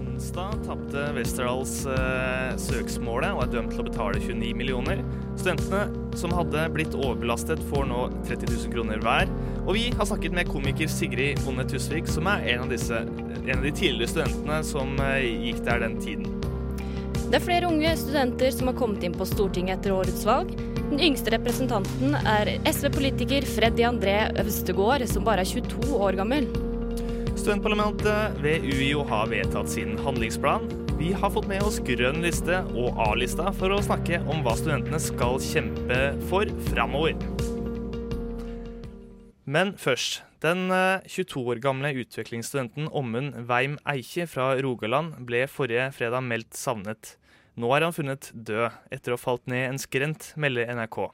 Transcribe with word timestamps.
Onsdag 0.00 0.54
tapte 0.64 1.02
Westerdals 1.12 1.74
eh, 1.92 2.54
søksmålet 2.56 3.34
og 3.36 3.42
er 3.44 3.52
dømt 3.52 3.74
til 3.74 3.84
å 3.84 3.86
betale 3.90 4.22
29 4.22 4.54
millioner. 4.56 5.04
Studentene 5.36 6.16
som 6.16 6.32
hadde 6.32 6.64
blitt 6.72 6.96
overbelastet, 6.96 7.60
får 7.68 7.84
nå 7.92 8.00
30 8.24 8.48
000 8.48 8.72
kroner 8.78 9.04
hver. 9.04 9.28
Og 9.66 9.76
vi 9.76 9.84
har 9.92 10.08
snakket 10.08 10.32
med 10.40 10.48
komiker 10.48 10.88
Sigrid 10.88 11.44
Bonde 11.44 11.68
Tusvik, 11.68 12.08
som 12.08 12.32
er 12.32 12.48
en 12.54 12.64
av, 12.64 12.72
disse, 12.72 13.04
en 13.04 13.56
av 13.58 13.68
de 13.68 13.76
tidligere 13.76 14.08
studentene 14.14 14.62
som 14.72 14.96
eh, 15.04 15.28
gikk 15.50 15.66
der 15.68 15.84
den 15.84 16.00
tiden. 16.00 16.32
Det 17.28 17.36
er 17.36 17.44
flere 17.44 17.68
unge 17.68 17.92
studenter 18.00 18.56
som 18.56 18.72
har 18.72 18.80
kommet 18.80 19.04
inn 19.04 19.20
på 19.20 19.28
Stortinget 19.28 19.82
etter 19.82 20.00
årets 20.00 20.24
valg. 20.24 20.56
Den 20.92 21.00
yngste 21.00 21.32
representanten 21.32 22.12
er 22.28 22.48
SV-politiker 22.68 23.46
Freddy 23.48 23.80
André 23.88 24.26
Øvstegård, 24.42 25.00
som 25.08 25.24
bare 25.24 25.40
er 25.40 25.48
22 25.48 25.94
år 25.96 26.18
gammel. 26.18 26.44
Studentparlamentet 27.32 28.34
ved 28.44 28.66
UiO 28.68 29.00
har 29.08 29.30
vedtatt 29.30 29.70
sin 29.72 29.94
handlingsplan. 30.04 30.66
Vi 30.98 31.14
har 31.16 31.32
fått 31.32 31.48
med 31.48 31.64
oss 31.64 31.78
grønn 31.80 32.20
liste 32.20 32.58
og 32.76 33.00
A-lista 33.06 33.54
for 33.56 33.72
å 33.72 33.80
snakke 33.80 34.20
om 34.28 34.44
hva 34.44 34.52
studentene 34.60 35.00
skal 35.00 35.40
kjempe 35.40 36.02
for 36.28 36.52
framover. 36.68 37.16
Men 39.48 39.72
først. 39.80 40.20
Den 40.44 40.68
eh, 40.76 41.08
22 41.08 41.46
år 41.54 41.64
gamle 41.64 41.94
utviklingsstudenten 42.04 42.92
Ommund 42.92 43.40
Weim 43.48 43.80
Eikje 43.88 44.28
fra 44.28 44.52
Rogaland 44.60 45.22
ble 45.24 45.46
forrige 45.48 45.88
fredag 45.96 46.28
meldt 46.28 46.52
savnet. 46.52 47.14
Nå 47.60 47.68
er 47.76 47.84
han 47.84 47.92
funnet 47.92 48.30
død 48.32 48.70
etter 48.94 49.12
å 49.12 49.18
ha 49.18 49.20
falt 49.20 49.44
ned 49.50 49.66
en 49.66 49.80
skrent, 49.80 50.30
melder 50.40 50.70
NRK. 50.72 51.10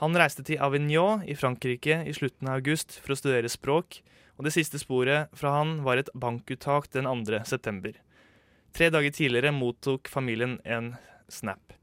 Han 0.00 0.16
reiste 0.18 0.42
til 0.46 0.62
Avignon 0.64 1.20
i 1.28 1.36
Frankrike 1.38 2.00
i 2.08 2.14
slutten 2.16 2.48
av 2.48 2.62
august 2.62 2.96
for 3.02 3.12
å 3.12 3.18
studere 3.20 3.50
språk, 3.52 4.00
og 4.40 4.48
det 4.48 4.54
siste 4.56 4.80
sporet 4.80 5.30
fra 5.36 5.52
han 5.58 5.82
var 5.84 6.00
et 6.00 6.10
bankuttak 6.16 6.88
den 6.96 7.06
2. 7.06 7.42
september. 7.46 7.94
Tre 8.72 8.88
dager 8.88 9.12
tidligere 9.12 9.52
mottok 9.52 10.08
familien 10.08 10.56
en 10.64 10.94
snap. 11.28 11.76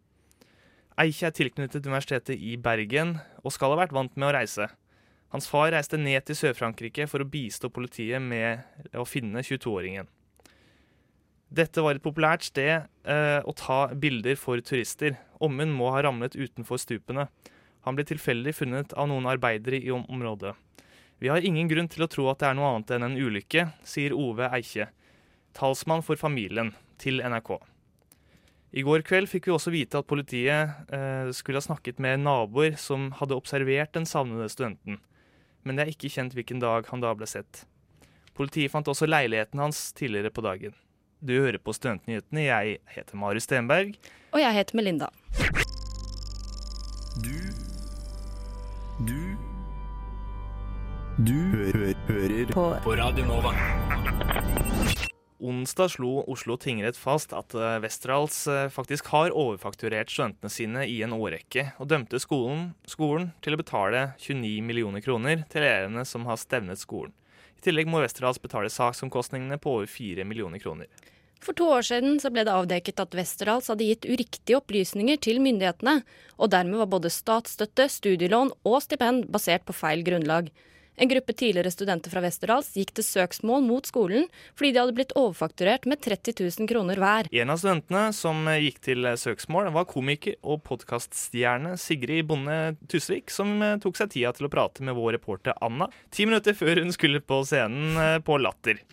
Eikje 1.00 1.30
er 1.30 1.36
tilknyttet 1.38 1.86
Universitetet 1.86 2.42
i 2.42 2.58
Bergen 2.60 3.20
og 3.44 3.54
skal 3.56 3.72
ha 3.72 3.84
vært 3.86 3.94
vant 3.96 4.18
med 4.18 4.32
å 4.32 4.36
reise. 4.36 4.68
Hans 5.30 5.48
far 5.48 5.70
reiste 5.72 5.96
ned 6.02 6.26
til 6.26 6.36
Sør-Frankrike 6.36 7.06
for 7.08 7.22
å 7.22 7.30
bistå 7.30 7.70
politiet 7.72 8.20
med 8.20 8.66
å 8.98 9.06
finne 9.08 9.46
22-åringen. 9.46 10.10
Dette 11.50 11.82
var 11.82 11.98
et 11.98 12.04
populært 12.04 12.46
sted 12.46 12.86
eh, 13.10 13.40
å 13.42 13.54
ta 13.58 13.88
bilder 13.98 14.38
for 14.38 14.62
turister. 14.62 15.18
Ommund 15.42 15.74
må 15.74 15.90
ha 15.96 16.04
ramlet 16.06 16.38
utenfor 16.38 16.78
stupene. 16.78 17.26
Han 17.88 17.98
ble 17.98 18.06
tilfeldig 18.06 18.54
funnet 18.54 18.94
av 18.94 19.10
noen 19.10 19.26
arbeidere 19.32 19.80
i 19.82 19.90
om 19.94 20.06
området. 20.14 20.54
Vi 21.20 21.32
har 21.32 21.44
ingen 21.44 21.68
grunn 21.68 21.90
til 21.92 22.06
å 22.06 22.10
tro 22.12 22.28
at 22.32 22.40
det 22.40 22.52
er 22.52 22.56
noe 22.56 22.70
annet 22.70 22.94
enn 22.96 23.08
en 23.08 23.18
ulykke, 23.18 23.66
sier 23.84 24.14
Ove 24.16 24.48
Eikje, 24.56 24.88
talsmann 25.58 26.06
for 26.06 26.20
familien, 26.22 26.72
til 27.02 27.20
NRK. 27.26 27.58
I 28.78 28.84
går 28.86 29.02
kveld 29.08 29.32
fikk 29.32 29.48
vi 29.50 29.56
også 29.56 29.74
vite 29.74 30.00
at 30.00 30.08
politiet 30.08 30.94
eh, 30.94 31.32
skulle 31.34 31.58
ha 31.58 31.66
snakket 31.66 31.98
med 32.04 32.22
naboer 32.22 32.78
som 32.78 33.10
hadde 33.18 33.36
observert 33.40 33.96
den 33.98 34.06
savnede 34.06 34.52
studenten, 34.54 35.00
men 35.66 35.76
det 35.80 35.88
er 35.88 35.92
ikke 35.96 36.12
kjent 36.14 36.38
hvilken 36.38 36.62
dag 36.62 36.86
han 36.92 37.02
da 37.02 37.16
ble 37.18 37.28
sett. 37.28 37.66
Politiet 38.38 38.72
fant 38.72 38.88
også 38.88 39.10
leiligheten 39.10 39.60
hans 39.60 39.90
tidligere 39.98 40.32
på 40.32 40.46
dagen. 40.46 40.78
Du 41.20 41.34
hører 41.36 41.60
på 41.60 41.74
Studentnyhetene. 41.76 42.46
Jeg 42.46 42.78
heter 42.96 43.18
Marius 43.20 43.44
Stenberg. 43.44 43.98
Og 44.32 44.40
jeg 44.40 44.56
heter 44.56 44.78
Melinda. 44.80 45.10
Du 47.20 47.36
Du 49.04 49.20
Du 51.20 51.36
hø 51.52 51.66
hø 51.76 51.92
hører 52.08 52.54
På 52.56 52.70
på 52.86 52.96
Radio 52.96 53.28
Nova. 53.28 53.52
Onsdag 55.40 55.92
slo 55.92 56.24
Oslo 56.28 56.56
tingrett 56.60 56.96
fast 57.00 57.36
at 57.36 57.54
eh, 57.56 57.78
Westerdals 57.84 58.40
eh, 58.48 58.72
faktisk 58.72 59.12
har 59.12 59.36
overfakturert 59.36 60.12
studentene 60.12 60.52
sine 60.52 60.88
i 60.88 60.98
en 61.04 61.16
årrekke, 61.16 61.74
og 61.80 61.88
dømte 61.88 62.20
skolen, 62.20 62.74
skolen 62.88 63.30
til 63.44 63.56
å 63.56 63.60
betale 63.60 64.10
29 64.20 64.60
millioner 64.68 65.04
kroner 65.04 65.46
til 65.52 65.64
elevene 65.64 66.04
som 66.08 66.28
har 66.28 66.40
stevnet 66.40 66.80
skolen. 66.80 67.16
I 67.60 67.64
tillegg 67.64 67.88
må 67.92 68.00
Westerdals 68.04 68.40
betale 68.40 68.72
saksomkostningene 68.72 69.60
på 69.60 69.78
over 69.80 69.88
4 69.92 70.24
millioner 70.28 70.60
kroner. 70.64 70.88
For 71.40 71.56
to 71.56 71.70
år 71.72 71.86
siden 71.88 72.18
så 72.20 72.32
ble 72.34 72.44
det 72.48 72.54
avdekket 72.54 73.00
at 73.00 73.16
Westerdals 73.16 73.70
hadde 73.72 73.88
gitt 73.88 74.08
uriktige 74.10 74.60
opplysninger 74.60 75.20
til 75.24 75.40
myndighetene, 75.44 76.02
og 76.36 76.52
dermed 76.52 76.82
var 76.82 76.92
både 76.92 77.12
statsstøtte, 77.14 77.88
studielån 77.92 78.52
og 78.68 78.82
stipend 78.84 79.30
basert 79.32 79.64
på 79.68 79.76
feil 79.76 80.04
grunnlag. 80.08 80.52
En 81.00 81.08
gruppe 81.08 81.32
tidligere 81.32 81.72
studenter 81.72 82.12
fra 82.12 82.20
Westerdals 82.26 82.74
gikk 82.76 82.92
til 82.98 83.06
søksmål 83.08 83.64
mot 83.64 83.88
skolen 83.88 84.26
fordi 84.60 84.74
de 84.76 84.82
hadde 84.82 84.96
blitt 84.98 85.16
overfakturert 85.16 85.88
med 85.88 86.02
30 86.04 86.36
000 86.44 86.68
kroner 86.68 87.00
hver. 87.00 87.30
En 87.32 87.54
av 87.54 87.62
studentene 87.62 88.10
som 88.16 88.44
gikk 88.60 88.82
til 88.84 89.08
søksmål, 89.22 89.72
var 89.72 89.88
komiker 89.88 90.36
og 90.44 90.60
podkaststjerne 90.68 91.78
Sigrid 91.80 92.28
Bonde 92.28 92.60
Tusvik, 92.92 93.32
som 93.32 93.56
tok 93.80 93.96
seg 93.96 94.12
tida 94.18 94.36
til 94.36 94.50
å 94.50 94.52
prate 94.52 94.84
med 94.84 95.00
vår 95.00 95.16
reporter 95.22 95.56
Anna 95.64 95.88
ti 96.12 96.28
minutter 96.28 96.58
før 96.58 96.84
hun 96.84 96.92
skulle 96.92 97.24
på 97.24 97.46
scenen 97.48 97.96
eh, 97.96 98.18
på 98.20 98.36
Latter. 98.44 98.84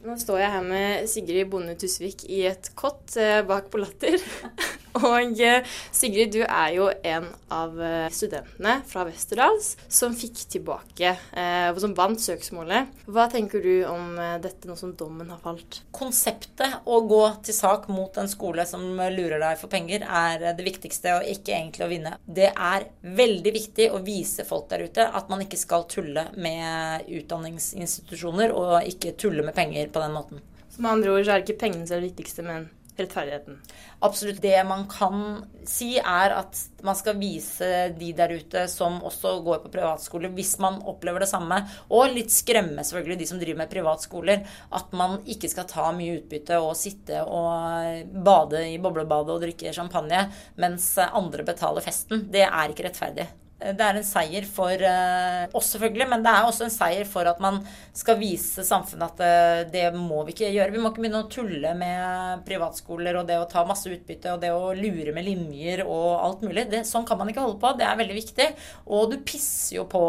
Nå 0.00 0.14
står 0.16 0.38
jeg 0.40 0.52
her 0.54 0.62
med 0.64 1.08
Sigrid 1.12 1.50
Bonde 1.52 1.74
Tusvik 1.76 2.22
i 2.32 2.44
et 2.48 2.70
kott 2.78 3.18
eh, 3.20 3.42
bak 3.44 3.68
på 3.72 3.82
Latter. 3.82 4.16
Og 4.98 5.40
eh, 5.40 5.66
Sigrid, 5.94 6.32
du 6.34 6.42
er 6.42 6.72
jo 6.74 6.88
en 7.06 7.28
av 7.54 7.76
eh, 7.82 8.08
studentene 8.14 8.80
fra 8.88 9.04
Westerdals 9.06 9.76
som 9.90 10.14
fikk 10.16 10.42
tilbake, 10.56 11.12
eh, 11.14 11.68
og 11.70 11.78
som 11.82 11.94
vant 11.94 12.18
søksmålet. 12.20 12.90
Hva 13.10 13.28
tenker 13.30 13.62
du 13.62 13.84
om 13.86 14.18
eh, 14.18 14.36
dette 14.42 14.66
nå 14.66 14.74
som 14.78 14.94
dommen 14.98 15.30
har 15.30 15.38
falt? 15.44 15.80
Konseptet 15.94 16.80
å 16.90 17.00
gå 17.06 17.22
til 17.46 17.56
sak 17.56 17.86
mot 17.92 18.18
en 18.18 18.30
skole 18.30 18.66
som 18.66 18.82
lurer 18.98 19.38
deg 19.42 19.60
for 19.60 19.70
penger, 19.70 20.06
er 20.06 20.50
det 20.58 20.66
viktigste, 20.66 21.20
og 21.20 21.30
ikke 21.30 21.54
egentlig 21.54 21.86
å 21.86 21.90
vinne. 21.92 22.16
Det 22.26 22.50
er 22.50 22.88
veldig 23.22 23.54
viktig 23.54 23.90
å 23.94 24.02
vise 24.02 24.46
folk 24.48 24.68
der 24.72 24.88
ute 24.88 25.06
at 25.06 25.30
man 25.30 25.44
ikke 25.46 25.60
skal 25.60 25.86
tulle 25.90 26.26
med 26.34 27.06
utdanningsinstitusjoner, 27.20 28.54
og 28.56 28.90
ikke 28.90 29.14
tulle 29.20 29.46
med 29.46 29.54
penger 29.54 29.90
på 29.94 30.02
den 30.02 30.18
måten. 30.18 30.42
Så 30.70 30.82
med 30.82 30.96
andre 30.96 31.14
ord 31.14 31.24
så 31.26 31.34
er 31.34 31.40
det 31.40 31.48
ikke 31.48 31.64
pengene 31.66 31.86
som 31.86 31.98
er 31.98 32.04
det 32.04 32.12
viktigste, 32.12 32.46
men 32.46 32.68
rettferdigheten. 33.04 33.58
Absolutt. 34.06 34.40
Det 34.42 34.56
man 34.68 34.86
kan 34.90 35.24
si, 35.68 35.94
er 35.98 36.34
at 36.38 36.60
man 36.86 36.96
skal 36.96 37.18
vise 37.20 37.90
de 37.98 38.12
der 38.16 38.32
ute 38.38 38.64
som 38.72 39.00
også 39.06 39.36
går 39.44 39.62
på 39.64 39.72
privatskole, 39.74 40.30
hvis 40.36 40.54
man 40.62 40.80
opplever 40.88 41.24
det 41.24 41.30
samme, 41.30 41.60
og 41.90 42.14
litt 42.14 42.32
skremme 42.32 42.84
selvfølgelig 42.86 43.20
de 43.20 43.28
som 43.28 43.42
driver 43.42 43.62
med 43.62 43.72
privatskoler, 43.72 44.46
at 44.76 44.96
man 44.96 45.18
ikke 45.28 45.50
skal 45.52 45.68
ta 45.70 45.90
mye 45.96 46.20
utbytte 46.20 46.60
og 46.62 46.76
sitte 46.78 47.24
og 47.26 48.16
bade 48.24 48.64
i 48.70 48.80
boblebadet 48.82 49.36
og 49.36 49.44
drikke 49.44 49.74
champagne 49.76 50.26
mens 50.60 50.92
andre 51.10 51.46
betaler 51.46 51.84
festen. 51.84 52.26
Det 52.32 52.46
er 52.46 52.72
ikke 52.72 52.88
rettferdig. 52.88 53.28
Det 53.60 53.84
er 53.84 53.98
en 53.98 54.06
seier 54.06 54.46
for 54.48 54.72
eh, 54.72 55.42
oss, 55.52 55.74
selvfølgelig, 55.74 56.06
men 56.08 56.22
det 56.24 56.32
er 56.32 56.46
også 56.48 56.64
en 56.64 56.72
seier 56.72 57.04
for 57.08 57.28
at 57.28 57.42
man 57.44 57.58
skal 57.96 58.16
vise 58.20 58.64
samfunnet 58.64 59.10
at 59.10 59.20
eh, 59.24 59.60
det 59.68 59.84
må 59.96 60.22
vi 60.24 60.32
ikke 60.32 60.48
gjøre. 60.54 60.72
Vi 60.72 60.80
må 60.80 60.90
ikke 60.90 61.04
begynne 61.04 61.20
å 61.26 61.28
tulle 61.32 61.74
med 61.76 62.46
privatskoler 62.48 63.20
og 63.20 63.28
det 63.28 63.36
å 63.36 63.48
ta 63.50 63.66
masse 63.68 63.92
utbytte 63.92 64.32
og 64.32 64.40
det 64.40 64.52
å 64.56 64.72
lure 64.76 65.12
med 65.16 65.28
linjer 65.28 65.84
og 65.84 66.08
alt 66.24 66.46
mulig. 66.46 66.66
Det, 66.72 66.82
sånn 66.88 67.04
kan 67.08 67.20
man 67.20 67.28
ikke 67.32 67.44
holde 67.44 67.60
på. 67.60 67.74
Det 67.76 67.84
er 67.84 68.00
veldig 68.00 68.16
viktig. 68.16 68.48
Og 68.88 69.12
du 69.12 69.18
pisser 69.28 69.76
jo 69.76 69.86
på 69.92 70.02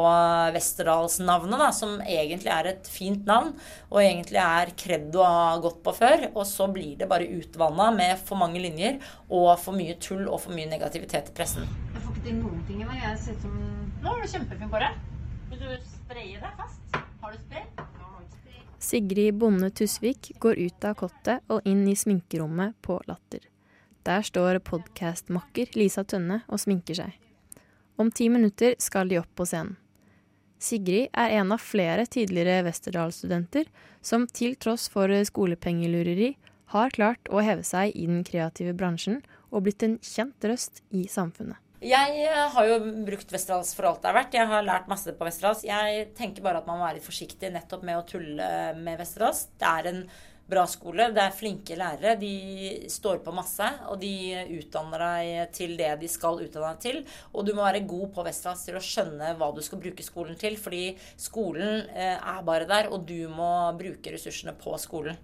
Westerdalsnavnet, 0.55 1.59
da, 1.59 1.71
som 1.75 1.99
egentlig 2.07 2.55
er 2.55 2.71
et 2.71 2.91
fint 2.91 3.27
navn, 3.27 3.51
og 3.91 3.99
egentlig 4.03 4.39
er 4.45 4.75
kred 4.79 5.11
å 5.19 5.27
ha 5.27 5.55
gått 5.63 5.83
på 5.83 5.95
før. 5.99 6.29
Og 6.31 6.45
så 6.47 6.71
blir 6.71 6.95
det 7.01 7.11
bare 7.11 7.27
utvanna 7.27 7.91
med 7.99 8.15
for 8.23 8.39
mange 8.39 8.63
linjer 8.63 9.01
og 9.27 9.57
for 9.59 9.75
mye 9.75 9.99
tull 9.99 10.27
og 10.29 10.45
for 10.45 10.55
mye 10.55 10.71
negativitet 10.71 11.33
i 11.33 11.35
pressen. 11.35 11.90
Ikke 12.21 12.35
til 12.35 12.41
noen 12.43 12.59
ting 12.67 12.81
i 12.83 12.85
dag. 12.85 12.97
Jeg 13.01 13.17
ser 13.17 13.33
ut 13.33 13.45
som 13.47 13.53
Nå 14.03 14.11
er 14.13 14.19
du 14.21 14.29
kjempefin 14.29 14.69
på 14.69 14.79
det. 14.81 14.89
Vil 15.49 15.61
du 15.63 15.69
spraye 15.81 16.41
deg 16.41 16.57
fast? 16.59 16.97
Har 17.17 17.31
du 17.33 17.37
spray? 17.39 17.63
Sigrid 18.77 19.39
Bonde 19.41 19.71
Tusvik 19.73 20.29
går 20.43 20.59
ut 20.61 20.85
av 20.85 20.99
kottet 20.99 21.41
og 21.49 21.65
inn 21.65 21.81
i 21.89 21.95
sminkerommet 21.97 22.75
på 22.85 22.99
Latter. 23.09 23.47
Der 24.05 24.21
står 24.21 24.59
podkastmakker 24.67 25.73
Lisa 25.73 26.03
Tønne 26.05 26.43
og 26.45 26.61
sminker 26.61 26.99
seg. 26.99 27.15
Om 27.97 28.13
ti 28.13 28.29
minutter 28.29 28.77
skal 28.77 29.09
de 29.09 29.17
opp 29.17 29.33
på 29.33 29.49
scenen. 29.49 29.79
Sigrid 30.61 31.09
er 31.17 31.33
en 31.39 31.55
av 31.57 31.65
flere 31.65 32.05
tidligere 32.05 32.67
Westerdal-studenter 32.67 33.65
som 34.05 34.29
til 34.29 34.53
tross 34.61 34.85
for 34.93 35.09
skolepengelureri 35.09 36.35
har 36.77 36.93
klart 36.93 37.33
å 37.33 37.41
heve 37.41 37.65
seg 37.65 37.97
i 37.97 38.05
den 38.05 38.21
kreative 38.29 38.77
bransjen 38.77 39.23
og 39.49 39.65
blitt 39.65 39.89
en 39.89 39.97
kjent 40.05 40.45
røst 40.45 40.85
i 40.93 41.07
samfunnet. 41.09 41.57
Jeg 41.81 42.25
eh, 42.29 42.47
har 42.53 42.67
jo 42.69 42.75
brukt 43.07 43.31
Westerdals 43.33 43.71
for 43.73 43.87
alt 43.89 44.03
det 44.03 44.09
er 44.11 44.17
verdt. 44.19 44.35
Jeg 44.37 44.49
har 44.51 44.65
lært 44.65 44.89
masse 44.91 45.15
på 45.17 45.25
Westerdals. 45.25 45.63
Jeg 45.65 46.11
tenker 46.17 46.43
bare 46.45 46.59
at 46.61 46.67
man 46.69 46.77
må 46.77 46.85
være 46.85 46.99
litt 46.99 47.07
forsiktig 47.07 47.49
nettopp 47.49 47.81
med 47.87 47.97
å 47.97 48.03
tulle 48.05 48.49
med 48.77 48.99
Westerdals. 49.01 49.47
Det 49.57 49.65
er 49.65 49.89
en 49.89 50.03
bra 50.51 50.67
skole. 50.69 51.07
Det 51.15 51.23
er 51.23 51.33
flinke 51.33 51.79
lærere. 51.79 52.13
De 52.21 52.85
står 52.91 53.23
på 53.25 53.33
masse, 53.33 53.65
og 53.89 53.97
de 54.03 54.13
utdanner 54.59 55.05
deg 55.07 55.55
til 55.57 55.73
det 55.79 55.89
de 56.03 56.11
skal 56.11 56.37
utdanne 56.45 56.75
deg 56.75 56.85
til. 56.85 57.01
Og 57.33 57.49
du 57.49 57.55
må 57.57 57.65
være 57.65 57.81
god 57.89 58.13
på 58.13 58.27
Westerdals 58.29 58.67
til 58.67 58.77
å 58.77 58.85
skjønne 58.85 59.33
hva 59.41 59.49
du 59.55 59.65
skal 59.65 59.81
bruke 59.81 60.05
skolen 60.05 60.37
til. 60.37 60.61
Fordi 60.61 60.83
skolen 61.17 61.89
eh, 61.95 62.13
er 62.13 62.45
bare 62.45 62.69
der, 62.69 62.93
og 62.93 63.09
du 63.09 63.25
må 63.33 63.49
bruke 63.81 64.13
ressursene 64.13 64.53
på 64.53 64.77
skolen. 64.85 65.17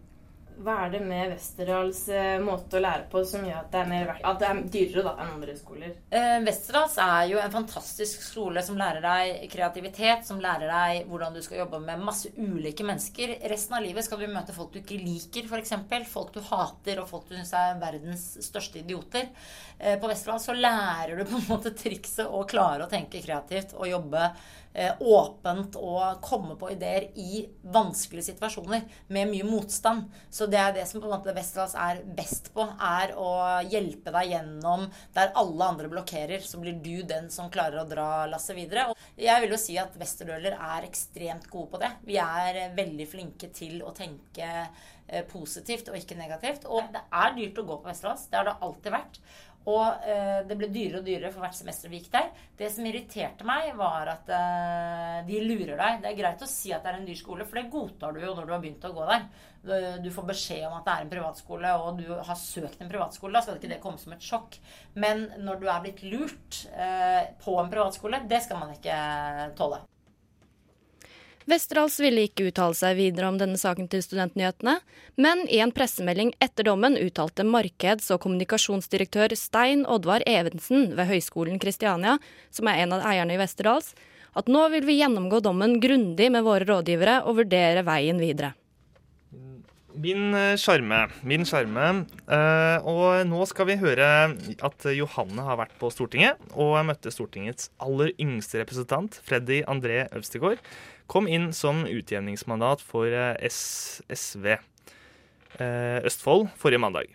Hva 0.58 0.74
er 0.86 0.94
det 0.96 1.02
med 1.06 1.32
Westerdals 1.34 2.00
eh, 2.10 2.38
måte 2.42 2.80
å 2.80 2.82
lære 2.82 3.06
på 3.12 3.22
som 3.28 3.44
gjør 3.46 3.60
at 3.60 3.70
det 3.74 3.82
er, 3.84 3.90
mer 3.92 4.10
at 4.16 4.40
det 4.42 4.48
er 4.48 4.62
dyrere 4.74 5.04
da, 5.06 5.14
enn 5.22 5.34
andre 5.36 5.56
skoler? 5.58 5.94
Eh, 6.10 6.38
Westerdals 6.46 6.98
er 7.04 7.28
jo 7.32 7.42
en 7.42 7.54
fantastisk 7.54 8.24
skole 8.26 8.64
som 8.66 8.80
lærer 8.80 9.04
deg 9.06 9.46
kreativitet, 9.54 10.26
som 10.26 10.42
lærer 10.42 10.72
deg 10.72 11.12
hvordan 11.12 11.38
du 11.38 11.44
skal 11.46 11.62
jobbe 11.62 11.82
med 11.84 12.04
masse 12.08 12.34
ulike 12.38 12.86
mennesker. 12.88 13.38
Resten 13.54 13.78
av 13.78 13.86
livet 13.86 14.08
skal 14.08 14.24
du 14.24 14.28
møte 14.34 14.56
folk 14.56 14.74
du 14.74 14.82
ikke 14.82 14.98
liker, 14.98 15.46
f.eks. 15.46 15.76
Folk 16.10 16.34
du 16.34 16.42
hater, 16.50 17.04
og 17.04 17.10
folk 17.12 17.30
du 17.30 17.38
syns 17.38 17.54
er 17.58 17.78
verdens 17.82 18.28
største 18.48 18.82
idioter. 18.82 19.30
Eh, 19.78 20.00
på 20.02 20.10
Westerdals 20.10 20.50
så 20.50 20.58
lærer 20.58 21.20
du 21.20 21.28
på 21.30 21.38
en 21.38 21.52
måte 21.52 21.76
trikset 21.78 22.26
å 22.26 22.46
klare 22.50 22.88
å 22.88 22.92
tenke 22.92 23.22
kreativt 23.22 23.78
og 23.78 23.92
jobbe 23.92 24.32
åpent 25.02 25.78
og 25.80 26.20
komme 26.22 26.56
på 26.60 26.70
ideer 26.74 27.08
i 27.18 27.44
vanskelige 27.74 28.30
situasjoner 28.30 28.84
med 29.14 29.32
mye 29.32 29.48
motstand. 29.48 30.06
Så 30.30 30.46
det 30.50 30.60
er 30.62 30.76
det 30.76 30.86
som 30.90 31.02
på 31.02 31.10
en 31.10 31.16
måte 31.16 31.34
Westerdals 31.36 31.74
er 31.82 32.04
best 32.18 32.52
på, 32.54 32.66
er 32.78 33.16
å 33.18 33.32
hjelpe 33.66 34.14
deg 34.14 34.34
gjennom 34.36 34.86
der 35.16 35.34
alle 35.40 35.72
andre 35.72 35.90
blokkerer, 35.92 36.44
så 36.46 36.62
blir 36.62 36.78
du 36.84 37.02
den 37.08 37.32
som 37.34 37.52
klarer 37.54 37.82
å 37.82 37.88
dra 37.90 38.28
lasset 38.30 38.58
videre. 38.58 38.90
Og 38.92 39.24
jeg 39.24 39.44
vil 39.44 39.56
jo 39.56 39.62
si 39.62 39.80
at 39.82 39.98
Westerdøler 39.98 40.58
er 40.58 40.88
ekstremt 40.88 41.50
gode 41.52 41.74
på 41.74 41.82
det. 41.82 41.92
Vi 42.08 42.20
er 42.22 42.62
veldig 42.78 43.10
flinke 43.10 43.50
til 43.56 43.82
å 43.82 43.94
tenke 43.98 44.48
eh, 44.54 45.26
positivt 45.32 45.90
og 45.92 45.98
ikke 46.00 46.20
negativt. 46.20 46.70
Og 46.70 46.94
det 46.94 47.02
er 47.10 47.36
dyrt 47.38 47.62
å 47.62 47.68
gå 47.68 47.82
på 47.82 47.90
Westerdals. 47.90 48.28
Det 48.30 48.40
har 48.40 48.50
det 48.50 48.58
alltid 48.62 48.94
vært. 48.94 49.22
Og 49.68 50.08
eh, 50.08 50.46
det 50.48 50.56
ble 50.56 50.70
dyrere 50.72 51.02
og 51.02 51.08
dyrere 51.08 51.32
for 51.34 51.44
hvert 51.44 51.58
semester 51.58 51.92
vi 51.92 52.00
gikk 52.00 52.14
der. 52.14 52.30
Det 52.60 52.70
som 52.72 52.86
irriterte 52.88 53.48
meg, 53.48 53.74
var 53.76 54.14
at 54.14 54.32
eh, 54.32 55.18
de 55.28 55.42
lurer 55.44 55.76
deg. 55.76 56.00
Det 56.04 56.12
er 56.12 56.20
greit 56.22 56.46
å 56.46 56.48
si 56.48 56.72
at 56.72 56.86
det 56.86 56.94
er 56.94 57.02
en 57.02 57.08
dyr 57.10 57.20
skole, 57.20 57.48
for 57.48 57.60
det 57.60 57.68
godtar 57.74 58.16
du 58.16 58.24
jo 58.24 58.32
når 58.38 58.48
du 58.48 58.54
har 58.56 58.64
begynt 58.64 58.88
å 58.88 58.94
gå 58.96 59.10
der. 59.12 59.28
Du, 59.68 60.08
får 60.16 60.30
beskjed 60.30 60.64
om 60.70 60.78
at 60.78 60.86
det 60.88 60.94
er 60.94 61.04
en 61.04 61.12
privatskole, 61.12 61.74
og 61.82 62.00
du 62.00 62.08
har 62.16 62.40
søkt 62.40 62.80
en 62.80 62.92
privatskole. 62.92 63.36
Da 63.36 63.44
skal 63.44 63.60
ikke 63.60 63.74
det 63.74 63.82
komme 63.84 64.00
som 64.00 64.16
et 64.16 64.24
sjokk. 64.24 64.56
Men 64.96 65.28
når 65.44 65.60
du 65.60 65.68
er 65.68 65.84
blitt 65.84 66.06
lurt 66.08 66.64
eh, 66.72 67.36
på 67.44 67.60
en 67.60 67.74
privatskole, 67.74 68.24
det 68.32 68.40
skal 68.48 68.64
man 68.64 68.72
ikke 68.78 68.96
tåle. 69.60 69.84
Westerdals 71.48 71.96
ville 72.04 72.26
ikke 72.28 72.50
uttale 72.50 72.76
seg 72.76 72.98
videre 72.98 73.30
om 73.32 73.38
denne 73.40 73.56
saken 73.56 73.88
til 73.88 74.02
Studentnyhetene, 74.04 74.74
men 75.16 75.46
i 75.48 75.62
en 75.64 75.72
pressemelding 75.72 76.34
etter 76.44 76.68
dommen 76.68 76.98
uttalte 77.00 77.46
markeds- 77.48 78.12
og 78.12 78.20
kommunikasjonsdirektør 78.26 79.32
Stein 79.40 79.86
Oddvar 79.88 80.26
Evensen 80.28 80.90
ved 80.98 81.08
Høgskolen 81.08 81.62
Kristiania, 81.64 82.18
som 82.52 82.68
er 82.68 82.84
en 82.84 82.98
av 82.98 83.08
eierne 83.08 83.38
i 83.38 83.40
Westerdals, 83.40 83.94
at 84.36 84.52
nå 84.52 84.66
vil 84.76 84.84
vi 84.90 85.00
gjennomgå 85.00 85.40
dommen 85.46 85.80
grundig 85.80 86.28
med 86.36 86.44
våre 86.44 86.68
rådgivere 86.68 87.22
og 87.24 87.40
vurdere 87.40 87.86
veien 87.88 88.20
videre. 88.20 88.52
Min 89.98 90.36
sjarme. 90.62 91.00
Min 91.26 91.48
sjarme. 91.48 91.86
Eh, 92.30 92.86
og 92.86 93.24
nå 93.26 93.48
skal 93.50 93.66
vi 93.72 93.80
høre 93.82 94.10
at 94.68 94.86
Johanne 94.94 95.48
har 95.48 95.58
vært 95.64 95.74
på 95.80 95.90
Stortinget 95.90 96.38
og 96.54 96.76
møtte 96.86 97.10
Stortingets 97.10 97.72
aller 97.82 98.12
yngste 98.22 98.62
representant, 98.62 99.18
Freddy 99.26 99.64
André 99.66 100.04
Øvstegård. 100.12 100.62
Kom 101.08 101.28
inn 101.32 101.54
som 101.56 101.86
utjevningsmandat 101.88 102.82
for 102.84 103.08
eh, 103.08 103.48
SV 103.48 104.46
eh, 104.52 106.00
Østfold 106.04 106.50
forrige 106.60 106.84
mandag. 106.84 107.14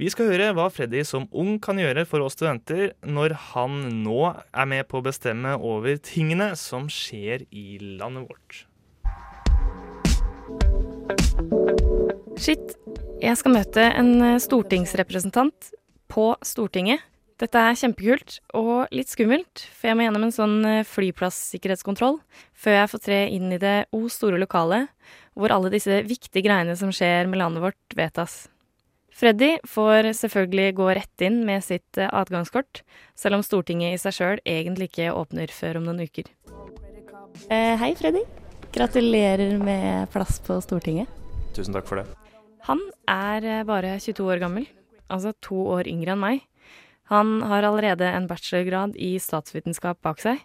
Vi 0.00 0.08
skal 0.12 0.28
høre 0.32 0.50
hva 0.56 0.66
Freddy 0.72 1.00
som 1.08 1.26
ung 1.32 1.58
kan 1.60 1.80
gjøre 1.80 2.06
for 2.08 2.24
oss 2.24 2.36
studenter 2.36 2.92
når 3.04 3.34
han 3.50 3.82
nå 4.04 4.20
er 4.28 4.68
med 4.68 4.88
på 4.88 5.00
å 5.00 5.04
bestemme 5.04 5.56
over 5.56 5.96
tingene 6.04 6.52
som 6.56 6.88
skjer 6.92 7.46
i 7.48 7.80
landet 7.80 8.28
vårt. 8.28 8.64
Shit, 12.40 12.76
jeg 13.20 13.36
skal 13.40 13.56
møte 13.56 13.88
en 13.88 14.14
eh, 14.34 14.40
stortingsrepresentant 14.40 15.72
på 16.12 16.34
Stortinget. 16.44 17.09
Dette 17.40 17.56
er 17.56 17.78
kjempekult 17.80 18.34
og 18.58 18.90
litt 18.92 19.08
skummelt, 19.08 19.62
for 19.72 19.88
jeg 19.88 19.96
må 19.96 20.04
gjennom 20.04 20.26
en 20.26 20.34
sånn 20.34 20.56
flyplasssikkerhetskontroll 20.84 22.18
flyplassikkerhetskontroll 22.20 22.20
før 22.52 22.76
jeg 22.76 22.90
får 22.92 23.02
tre 23.06 23.20
inn 23.32 23.54
i 23.56 23.60
det 23.62 23.76
o 23.96 24.02
store 24.12 24.40
lokalet 24.42 24.90
hvor 25.32 25.52
alle 25.54 25.72
disse 25.72 26.02
viktige 26.04 26.44
greiene 26.44 26.76
som 26.76 26.92
skjer 26.92 27.30
med 27.30 27.40
landet 27.40 27.64
vårt, 27.64 27.96
vedtas. 27.96 28.42
Freddy 29.20 29.58
får 29.68 30.12
selvfølgelig 30.16 30.74
gå 30.78 30.88
rett 30.96 31.24
inn 31.26 31.42
med 31.48 31.64
sitt 31.64 31.98
eh, 32.00 32.08
adgangskort, 32.08 32.82
selv 33.18 33.36
om 33.36 33.44
Stortinget 33.44 33.96
i 33.96 34.00
seg 34.00 34.16
sjøl 34.16 34.42
egentlig 34.48 34.90
ikke 34.90 35.10
åpner 35.12 35.52
før 35.52 35.80
om 35.80 35.88
noen 35.88 36.04
uker. 36.06 36.30
Eh, 37.52 37.74
hei, 37.80 37.90
Freddy. 37.98 38.22
Gratulerer 38.72 39.56
med 39.60 40.08
plass 40.14 40.38
på 40.46 40.56
Stortinget. 40.64 41.10
Tusen 41.56 41.74
takk 41.74 41.88
for 41.90 42.00
det. 42.00 42.06
Han 42.68 42.80
er 43.10 43.48
eh, 43.58 43.66
bare 43.68 43.96
22 44.00 44.28
år 44.30 44.40
gammel, 44.44 44.68
altså 45.10 45.34
to 45.42 45.58
år 45.74 45.90
yngre 45.90 46.14
enn 46.14 46.22
meg. 46.22 46.46
Han 47.10 47.42
har 47.42 47.66
allerede 47.66 48.06
en 48.06 48.28
bachelorgrad 48.30 48.94
i 48.96 49.16
statsvitenskap 49.18 49.98
bak 50.06 50.22
seg, 50.22 50.38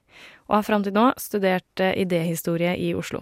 og 0.49 0.59
har 0.59 0.65
fram 0.65 0.85
til 0.85 0.95
nå 0.97 1.11
studert 1.21 1.83
eh, 1.83 1.93
idéhistorie 2.01 2.73
i 2.81 2.93
Oslo. 2.97 3.21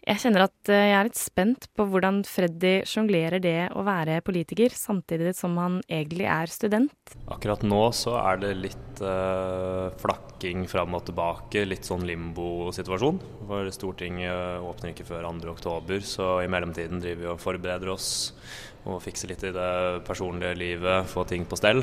Jeg 0.00 0.22
kjenner 0.22 0.46
at 0.46 0.70
eh, 0.72 0.86
jeg 0.88 0.94
er 0.96 1.08
litt 1.10 1.18
spent 1.20 1.66
på 1.76 1.84
hvordan 1.92 2.22
Freddy 2.24 2.72
sjonglerer 2.88 3.42
det 3.44 3.68
å 3.76 3.84
være 3.84 4.22
politiker, 4.24 4.72
samtidig 4.72 5.34
som 5.36 5.58
han 5.60 5.76
egentlig 5.84 6.24
er 6.32 6.48
student. 6.48 7.12
Akkurat 7.28 7.60
nå 7.60 7.82
så 7.92 8.16
er 8.22 8.40
det 8.40 8.54
litt 8.56 9.04
eh, 9.04 9.92
flakking 10.00 10.64
fram 10.72 10.96
og 10.96 11.04
tilbake, 11.10 11.66
litt 11.68 11.84
sånn 11.84 12.08
limbo-situasjon. 12.08 13.20
For 13.52 13.68
Stortinget 13.76 14.64
åpner 14.64 14.94
ikke 14.94 15.10
før 15.12 15.28
2.10, 15.28 16.08
så 16.08 16.32
i 16.40 16.48
mellomtiden 16.48 17.04
driver 17.04 17.26
vi 17.26 17.32
og 17.36 17.44
forbereder 17.44 17.92
oss 17.92 18.10
og 18.88 19.00
fikse 19.04 19.28
litt 19.28 19.42
i 19.44 19.52
det 19.54 19.70
personlige 20.06 20.56
livet, 20.58 21.08
få 21.10 21.24
ting 21.28 21.44
på 21.48 21.58
stell. 21.60 21.82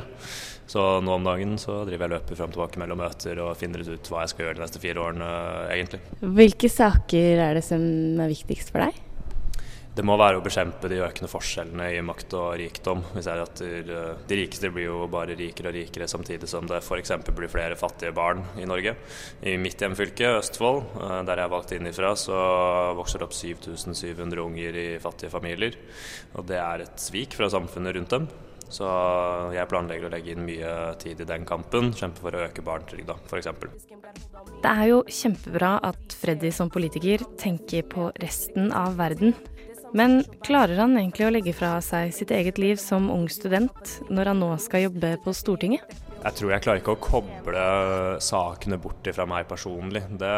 Så 0.67 0.83
nå 1.03 1.17
om 1.17 1.27
dagen 1.27 1.55
så 1.61 1.83
driver 1.87 2.07
jeg 2.07 2.15
løper 2.15 2.39
fram 2.39 2.51
og 2.51 2.57
tilbake 2.57 2.81
mellom 2.81 3.01
møter 3.03 3.41
og 3.43 3.55
finner 3.59 3.85
ut 3.85 4.11
hva 4.11 4.23
jeg 4.25 4.33
skal 4.33 4.47
gjøre 4.47 4.59
de 4.59 4.65
neste 4.65 4.81
fire 4.83 5.03
årene, 5.03 5.29
egentlig. 5.75 6.01
Hvilke 6.21 6.71
saker 6.71 7.43
er 7.47 7.59
det 7.59 7.65
som 7.67 7.83
er 8.23 8.33
viktigst 8.33 8.73
for 8.73 8.87
deg? 8.87 9.06
Det 9.97 10.03
må 10.05 10.13
være 10.13 10.37
å 10.37 10.43
bekjempe 10.45 10.91
de 10.91 10.99
økende 11.01 11.29
forskjellene 11.31 11.87
i 11.95 12.01
makt 12.05 12.35
og 12.37 12.51
rikdom. 12.59 12.99
Vi 13.15 13.23
ser 13.25 13.39
at 13.41 13.57
De 13.57 14.37
rikeste 14.37 14.69
blir 14.69 14.91
jo 14.91 15.07
bare 15.09 15.33
rikere 15.39 15.71
og 15.71 15.73
rikere, 15.73 16.05
samtidig 16.11 16.45
som 16.51 16.67
det 16.69 16.83
f.eks. 16.83 17.15
blir 17.33 17.49
flere 17.49 17.77
fattige 17.79 18.13
barn 18.13 18.43
i 18.61 18.67
Norge. 18.69 18.93
I 19.41 19.55
mitt 19.57 19.81
hjemfylke, 19.81 20.35
Østfold, 20.37 20.83
eh, 21.01 21.15
der 21.25 21.41
jeg 21.41 21.47
er 21.47 21.55
valgt 21.55 21.73
inn 21.73 21.89
ifra, 21.89 22.13
så 22.13 22.37
vokser 22.99 23.23
det 23.23 23.25
opp 23.25 23.33
7700 23.33 24.43
unger 24.43 24.77
i 24.77 24.85
fattige 25.01 25.33
familier. 25.33 25.79
Og 26.37 26.45
det 26.45 26.61
er 26.61 26.85
et 26.85 27.01
svik 27.01 27.33
fra 27.39 27.49
samfunnet 27.49 27.97
rundt 27.97 28.13
dem. 28.13 28.29
Så 28.69 28.85
jeg 29.55 29.69
planlegger 29.71 30.11
å 30.11 30.13
legge 30.13 30.33
inn 30.35 30.45
mye 30.45 30.77
tid 31.01 31.25
i 31.25 31.29
den 31.33 31.45
kampen. 31.47 31.89
Kjempe 31.97 32.21
for 32.21 32.37
å 32.37 32.45
øke 32.45 32.61
barnetrygda, 32.61 33.17
f.eks. 33.25 33.49
Det 34.61 34.77
er 34.77 34.87
jo 34.91 35.03
kjempebra 35.09 35.77
at 35.89 36.17
Freddy 36.21 36.53
som 36.53 36.69
politiker 36.69 37.25
tenker 37.41 37.87
på 37.89 38.11
resten 38.21 38.69
av 38.75 38.99
verden. 38.99 39.33
Men 39.95 40.23
klarer 40.43 40.81
han 40.81 40.97
egentlig 40.97 41.27
å 41.27 41.31
legge 41.31 41.53
fra 41.55 41.77
seg 41.83 42.11
sitt 42.15 42.31
eget 42.35 42.59
liv 42.59 42.79
som 42.81 43.07
ung 43.13 43.27
student 43.31 43.93
når 44.09 44.33
han 44.33 44.41
nå 44.43 44.49
skal 44.61 44.87
jobbe 44.87 45.13
på 45.23 45.35
Stortinget? 45.35 45.95
Jeg 46.17 46.35
tror 46.39 46.51
jeg 46.51 46.65
klarer 46.65 46.81
ikke 46.81 46.97
å 46.97 47.03
koble 47.03 47.67
sakene 48.23 48.79
bort 48.81 49.07
fra 49.15 49.27
meg 49.29 49.47
personlig. 49.47 50.03
Det 50.19 50.33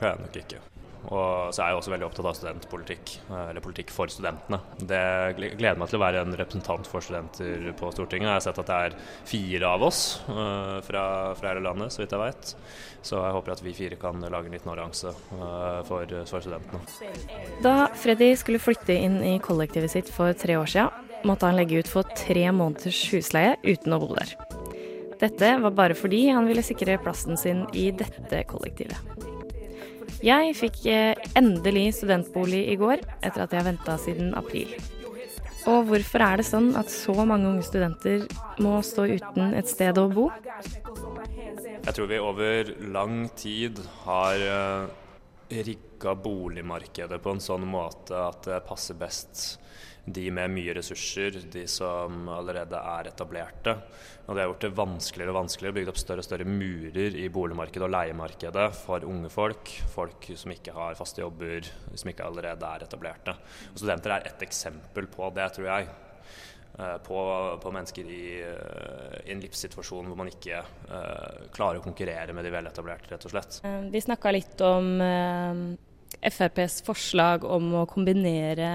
klarer 0.00 0.18
jeg 0.18 0.26
nok 0.26 0.38
ikke. 0.42 0.60
Og 1.08 1.54
så 1.54 1.62
er 1.64 1.70
jeg 1.70 1.78
også 1.78 1.92
veldig 1.94 2.06
opptatt 2.06 2.28
av 2.28 2.36
studentpolitikk, 2.36 3.12
eller 3.32 3.64
politikk 3.64 3.92
for 3.94 4.12
studentene. 4.12 4.60
Det 4.78 5.00
gleder 5.38 5.80
meg 5.80 5.90
til 5.90 5.98
å 5.98 6.02
være 6.02 6.24
en 6.26 6.36
representant 6.36 6.90
for 6.90 7.04
studenter 7.04 7.70
på 7.78 7.90
Stortinget. 7.94 8.28
Jeg 8.28 8.36
har 8.36 8.44
sett 8.44 8.60
at 8.60 8.70
det 8.70 8.78
er 8.90 8.96
fire 9.30 9.72
av 9.72 9.86
oss 9.88 10.02
uh, 10.28 10.76
fra, 10.84 11.04
fra, 11.38 11.52
hele 11.52 11.64
landet, 11.64 11.94
så 11.94 12.02
vidt 12.02 12.14
jeg 12.16 12.22
vet. 12.22 12.54
Så 13.00 13.16
jeg 13.16 13.36
håper 13.38 13.56
at 13.56 13.64
vi 13.64 13.76
fire 13.76 14.00
kan 14.00 14.20
lage 14.20 14.50
en 14.50 14.56
liten 14.58 14.72
allianse 14.74 15.14
uh, 15.32 15.80
for, 15.88 16.16
for, 16.28 16.44
studentene. 16.44 16.84
Da 17.64 17.76
Freddy 17.96 18.34
skulle 18.38 18.62
flytte 18.62 18.96
inn 18.96 19.20
i 19.24 19.38
kollektivet 19.42 19.96
sitt 19.96 20.12
for 20.12 20.36
tre 20.36 20.60
år 20.60 20.68
siden, 20.68 21.08
måtte 21.24 21.48
han 21.48 21.56
legge 21.58 21.80
ut 21.80 21.90
for 21.90 22.06
tre 22.16 22.46
måneders 22.52 23.02
husleie 23.14 23.56
uten 23.64 23.96
å 23.96 24.00
bo 24.04 24.12
der. 24.14 24.36
Dette 25.20 25.50
var 25.60 25.74
bare 25.76 25.96
fordi 25.96 26.28
han 26.32 26.46
ville 26.48 26.64
sikre 26.64 26.96
plassen 27.02 27.36
sin 27.36 27.66
i 27.76 27.90
dette 27.92 28.44
kollektivet. 28.48 29.19
Jeg 30.20 30.52
fikk 30.58 30.82
eh, 30.92 31.16
endelig 31.38 31.94
studentbolig 31.96 32.66
i 32.68 32.76
går, 32.80 33.00
etter 33.24 33.46
at 33.46 33.54
jeg 33.56 33.64
venta 33.64 33.94
siden 34.00 34.34
april. 34.36 34.74
Og 35.68 35.86
hvorfor 35.88 36.24
er 36.24 36.40
det 36.40 36.46
sånn 36.48 36.70
at 36.76 36.92
så 36.92 37.14
mange 37.24 37.48
unge 37.48 37.64
studenter 37.64 38.26
må 38.60 38.78
stå 38.84 39.06
uten 39.16 39.54
et 39.56 39.68
sted 39.68 39.96
å 40.00 40.06
bo? 40.12 40.28
Jeg 41.80 41.94
tror 41.96 42.10
vi 42.10 42.20
over 42.20 42.72
lang 42.92 43.22
tid 43.36 43.80
har 44.04 44.44
eh, 44.44 44.92
rigga 45.64 46.14
boligmarkedet 46.20 47.20
på 47.20 47.34
en 47.34 47.42
sånn 47.44 47.64
måte 47.68 48.16
at 48.20 48.44
det 48.48 48.60
passer 48.68 49.00
best 49.00 49.58
de 50.12 50.26
med 50.34 50.52
mye 50.52 50.74
ressurser, 50.76 51.38
de 51.52 51.64
som 51.70 52.28
allerede 52.32 52.78
er 52.78 53.10
etablerte. 53.10 53.76
Og 54.26 54.34
det 54.34 54.42
har 54.42 54.50
gjort 54.50 54.66
det 54.66 54.72
vanskeligere 54.78 55.34
og 55.34 55.38
vanskeligere, 55.40 55.76
bygd 55.78 55.92
opp 55.92 56.02
større 56.02 56.24
og 56.24 56.28
større 56.28 56.46
murer 56.48 57.16
i 57.18 57.28
boligmarkedet 57.32 57.86
og 57.86 57.94
leiemarkedet 57.94 58.68
for 58.82 59.06
unge 59.08 59.32
folk. 59.32 59.72
Folk 59.94 60.30
som 60.38 60.54
ikke 60.54 60.76
har 60.76 60.98
faste 60.98 61.24
jobber, 61.24 61.66
som 61.94 62.12
ikke 62.12 62.28
allerede 62.28 62.76
er 62.76 62.86
etablerte. 62.86 63.34
Og 63.72 63.82
studenter 63.82 64.16
er 64.16 64.30
ett 64.30 64.46
eksempel 64.46 65.10
på 65.10 65.32
det, 65.34 65.50
tror 65.56 65.70
jeg. 65.72 65.90
Eh, 66.78 66.96
på, 67.06 67.18
på 67.62 67.70
mennesker 67.74 68.06
i, 68.08 68.24
eh, 68.40 69.18
i, 69.26 69.32
en 69.34 69.42
livssituasjon 69.42 70.06
hvor 70.06 70.16
man 70.16 70.30
ikke 70.30 70.60
uh, 70.62 71.48
klarer 71.52 71.80
å 71.80 71.84
konkurrere 71.84 72.32
med 72.36 72.46
de 72.46 72.52
veletablerte, 72.54 73.10
rett 73.10 73.26
og 73.26 73.34
slett. 73.34 73.58
Vi 73.90 74.00
snakka 74.04 74.32
litt 74.32 74.62
om 74.64 74.92
uh, 75.02 75.64
FrPs 76.30 76.80
forslag 76.86 77.44
om 77.44 77.74
å 77.82 77.84
kombinere 77.90 78.70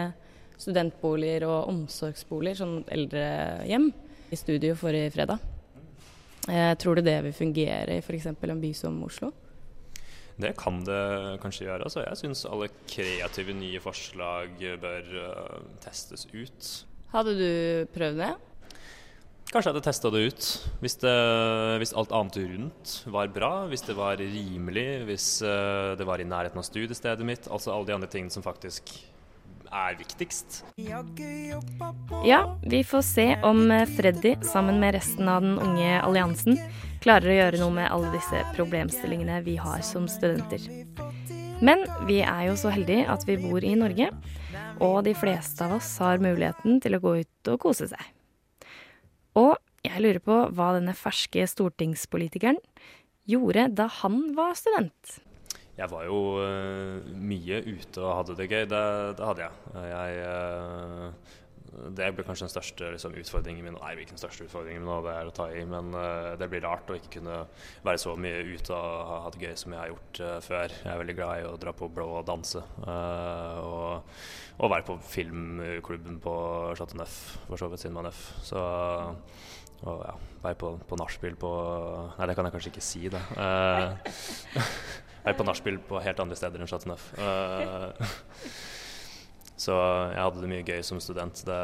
studentboliger 0.61 1.47
og 1.49 1.69
omsorgsboliger, 1.71 2.61
sånn 2.61 2.77
eldrehjem, 2.91 3.91
i 4.33 4.39
studio 4.39 4.75
forrige 4.79 5.13
fredag. 5.13 5.43
Eh, 6.49 6.73
tror 6.77 6.97
du 6.97 7.05
det 7.05 7.17
vil 7.25 7.33
fungere 7.33 7.97
i 7.97 8.03
f.eks. 8.03 8.29
en 8.29 8.61
by 8.61 8.71
som 8.77 8.97
Oslo? 9.05 9.31
Det 10.35 10.51
kan 10.59 10.81
det 10.83 11.39
kanskje 11.41 11.69
gjøre. 11.69 11.87
Altså, 11.87 12.03
jeg 12.03 12.19
syns 12.19 12.43
alle 12.49 12.67
kreative 12.91 13.55
nye 13.55 13.79
forslag 13.79 14.59
bør 14.81 15.13
uh, 15.15 15.61
testes 15.83 16.27
ut. 16.33 16.71
Hadde 17.13 17.37
du 17.39 17.51
prøvd 17.95 18.19
det? 18.19 18.33
Kanskje 19.45 19.69
jeg 19.69 19.75
hadde 19.77 19.85
testa 19.85 20.11
det 20.11 20.25
ut. 20.27 20.49
Hvis, 20.83 20.97
det, 20.99 21.15
hvis, 21.79 21.95
alt 21.95 22.11
annet 22.17 22.39
rundt 22.41 22.95
var 23.15 23.31
bra, 23.31 23.53
hvis 23.71 23.85
det 23.87 23.95
var 23.95 24.19
rimelig, 24.19 24.89
hvis 25.07 25.29
uh, 25.47 25.95
det 25.95 26.07
var 26.09 26.19
i 26.19 26.27
nærheten 26.27 26.59
av 26.59 26.67
studiestedet 26.67 27.27
mitt. 27.27 27.47
Altså 27.47 27.71
alle 27.71 27.87
de 27.87 27.95
andre 27.95 28.11
tingene 28.11 28.35
som 28.35 28.43
faktisk 28.43 28.91
er 29.75 29.97
viktigst. 29.99 30.63
Ja, 32.25 32.41
vi 32.63 32.83
får 32.83 33.01
se 33.01 33.27
om 33.43 33.67
Freddy 33.97 34.35
sammen 34.43 34.79
med 34.79 34.95
resten 34.95 35.29
av 35.29 35.43
den 35.43 35.59
unge 35.59 35.99
alliansen 36.01 36.59
klarer 37.03 37.29
å 37.29 37.37
gjøre 37.39 37.61
noe 37.61 37.75
med 37.75 37.91
alle 37.91 38.13
disse 38.15 38.41
problemstillingene 38.55 39.41
vi 39.45 39.57
har 39.61 39.83
som 39.85 40.07
studenter. 40.09 40.63
Men 41.63 41.85
vi 42.07 42.21
er 42.25 42.47
jo 42.49 42.57
så 42.59 42.71
heldige 42.73 43.05
at 43.11 43.23
vi 43.27 43.37
bor 43.39 43.63
i 43.63 43.75
Norge, 43.79 44.09
og 44.83 44.97
de 45.07 45.13
fleste 45.15 45.63
av 45.63 45.77
oss 45.77 45.93
har 46.03 46.23
muligheten 46.23 46.81
til 46.83 46.97
å 46.97 47.03
gå 47.03 47.15
ut 47.21 47.51
og 47.53 47.61
kose 47.67 47.87
seg. 47.91 48.11
Og 49.39 49.55
jeg 49.85 50.01
lurer 50.01 50.21
på 50.23 50.39
hva 50.55 50.73
denne 50.75 50.95
ferske 50.97 51.45
stortingspolitikeren 51.47 52.59
gjorde 53.29 53.69
da 53.77 53.87
han 54.01 54.33
var 54.37 54.55
student. 54.57 55.19
Jeg 55.75 55.91
var 55.91 56.05
jo 56.07 56.19
uh, 56.39 57.15
mye 57.19 57.63
ute 57.67 58.03
og 58.03 58.13
hadde 58.21 58.37
det 58.39 58.51
gøy. 58.51 58.61
Det, 58.71 58.83
det 59.19 59.25
hadde 59.27 59.43
jeg. 59.43 59.81
jeg 59.91 60.21
uh, 60.29 61.33
det 61.95 62.05
blir 62.15 62.23
kanskje 62.23 62.45
den 62.45 62.53
største 62.53 62.89
liksom, 62.93 63.17
utfordringen 63.19 63.65
min. 63.65 63.75
Nei, 63.75 63.89
ikke 63.99 64.13
den 64.13 64.21
største 64.21 64.45
utfordringen 64.45 64.85
min, 64.85 65.01
det 65.03 65.11
er 65.11 65.27
å 65.27 65.33
ta 65.35 65.49
i. 65.51 65.65
Men 65.67 65.89
det 66.39 66.47
blir 66.47 66.63
rart 66.63 66.87
å 66.87 66.95
ikke 66.95 67.17
kunne 67.17 67.41
være 67.83 67.99
så 67.99 68.13
mye 68.15 68.45
ute 68.47 68.71
og 68.71 69.09
ha, 69.09 69.17
det 69.33 69.41
gøy 69.43 69.57
som 69.59 69.75
jeg 69.75 69.81
har 69.81 69.91
gjort 69.91 70.21
før. 70.45 70.75
Jeg 70.77 70.91
er 70.93 71.01
veldig 71.01 71.17
glad 71.17 71.41
i 71.41 71.49
å 71.49 71.57
dra 71.59 71.73
på 71.75 71.89
blå 71.91 72.05
og 72.21 72.23
danse. 72.29 72.63
Og, 72.85 74.15
og, 74.55 74.71
være 74.71 74.87
på 74.87 74.95
filmklubben 75.09 76.21
på 76.23 76.37
Chateau 76.79 77.01
Neuf, 77.01 77.17
for 77.49 77.59
så 77.59 77.67
vidt 77.73 77.83
Cinema 77.83 78.05
Neuf. 78.07 78.23
Så 78.47 78.63
og 79.83 80.05
ja, 80.07 80.13
være 80.41 80.57
på, 80.59 80.69
på 80.87 80.97
nachspiel 80.97 81.35
på 81.39 81.49
Nei, 82.15 82.29
det 82.29 82.37
kan 82.37 82.47
jeg 82.47 82.55
kanskje 82.55 82.71
ikke 82.71 82.85
si, 82.85 83.09
da. 83.11 83.19
Jeg 85.25 85.33
er 85.33 85.37
på 85.39 85.45
nachspiel 85.47 85.77
på 85.81 85.99
helt 86.05 86.19
andre 86.21 86.35
steder 86.37 86.61
enn 86.61 86.69
Chateau 86.69 86.91
Neuf. 86.91 87.05
Uh, 87.17 87.89
så 89.65 89.73
jeg 90.11 90.19
hadde 90.21 90.43
det 90.43 90.49
mye 90.51 90.65
gøy 90.67 90.83
som 90.85 90.99
student, 91.01 91.41
det, 91.47 91.61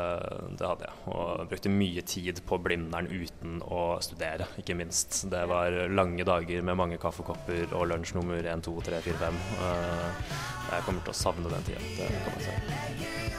det, 0.58 0.66
hadde 0.66 0.88
jeg. 0.88 0.98
Og 1.14 1.44
brukte 1.52 1.74
mye 1.74 2.02
tid 2.02 2.42
på 2.50 2.58
Blindern 2.66 3.12
uten 3.12 3.60
å 3.62 3.84
studere, 4.02 4.50
ikke 4.58 4.80
minst. 4.80 5.28
Det 5.30 5.44
var 5.52 5.78
lange 5.94 6.26
dager 6.26 6.66
med 6.66 6.80
mange 6.82 6.98
kaffekopper 7.02 7.78
og 7.78 7.86
lunsj 7.94 8.16
nummer 8.18 8.42
1, 8.42 8.66
2, 8.66 8.80
3, 8.90 9.04
4, 9.12 9.20
5. 9.28 9.44
Uh, 9.62 10.34
jeg 10.72 10.88
kommer 10.88 11.06
til 11.06 11.14
å 11.14 11.22
savne 11.22 11.54
den 11.54 11.70
tida. 11.70 11.86
Det 12.00 12.10
kan 12.26 12.40
man 12.40 12.50
si. 12.50 13.31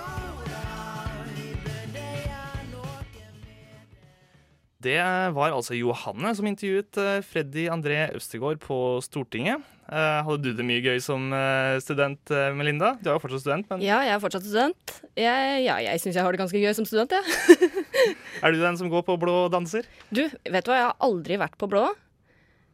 Det 4.83 4.99
var 5.37 5.53
altså 5.53 5.77
Johanne 5.77 6.33
som 6.35 6.47
intervjuet 6.49 6.99
eh, 6.99 7.21
Freddy 7.27 7.69
André 7.71 8.09
Østegård 8.17 8.59
på 8.63 8.77
Stortinget. 9.05 9.63
Eh, 9.87 10.19
hadde 10.27 10.43
du 10.43 10.57
det 10.59 10.67
mye 10.67 10.83
gøy 10.83 10.99
som 11.03 11.29
eh, 11.37 11.77
student, 11.85 12.33
Melinda? 12.57 12.97
Du 12.99 13.11
er 13.11 13.15
jo 13.15 13.23
fortsatt 13.23 13.45
student. 13.45 13.69
Men... 13.71 13.85
Ja, 13.85 14.01
jeg 14.07 14.17
er 14.17 14.23
fortsatt 14.23 14.47
student. 14.47 14.95
Jeg, 15.19 15.61
ja, 15.67 15.77
jeg 15.85 16.03
syns 16.03 16.19
jeg 16.19 16.27
har 16.27 16.35
det 16.35 16.43
ganske 16.43 16.63
gøy 16.63 16.75
som 16.79 16.89
student, 16.89 17.15
jeg. 17.15 17.23
Ja. 17.23 18.09
er 18.43 18.55
du 18.55 18.63
den 18.63 18.81
som 18.81 18.91
går 18.91 19.05
på 19.07 19.19
blå 19.23 19.37
danser? 19.53 19.87
Du, 20.11 20.25
vet 20.27 20.67
du 20.67 20.73
hva, 20.73 20.81
jeg 20.81 20.89
har 20.89 20.99
aldri 21.07 21.39
vært 21.45 21.59
på 21.61 21.71
blå. 21.71 21.85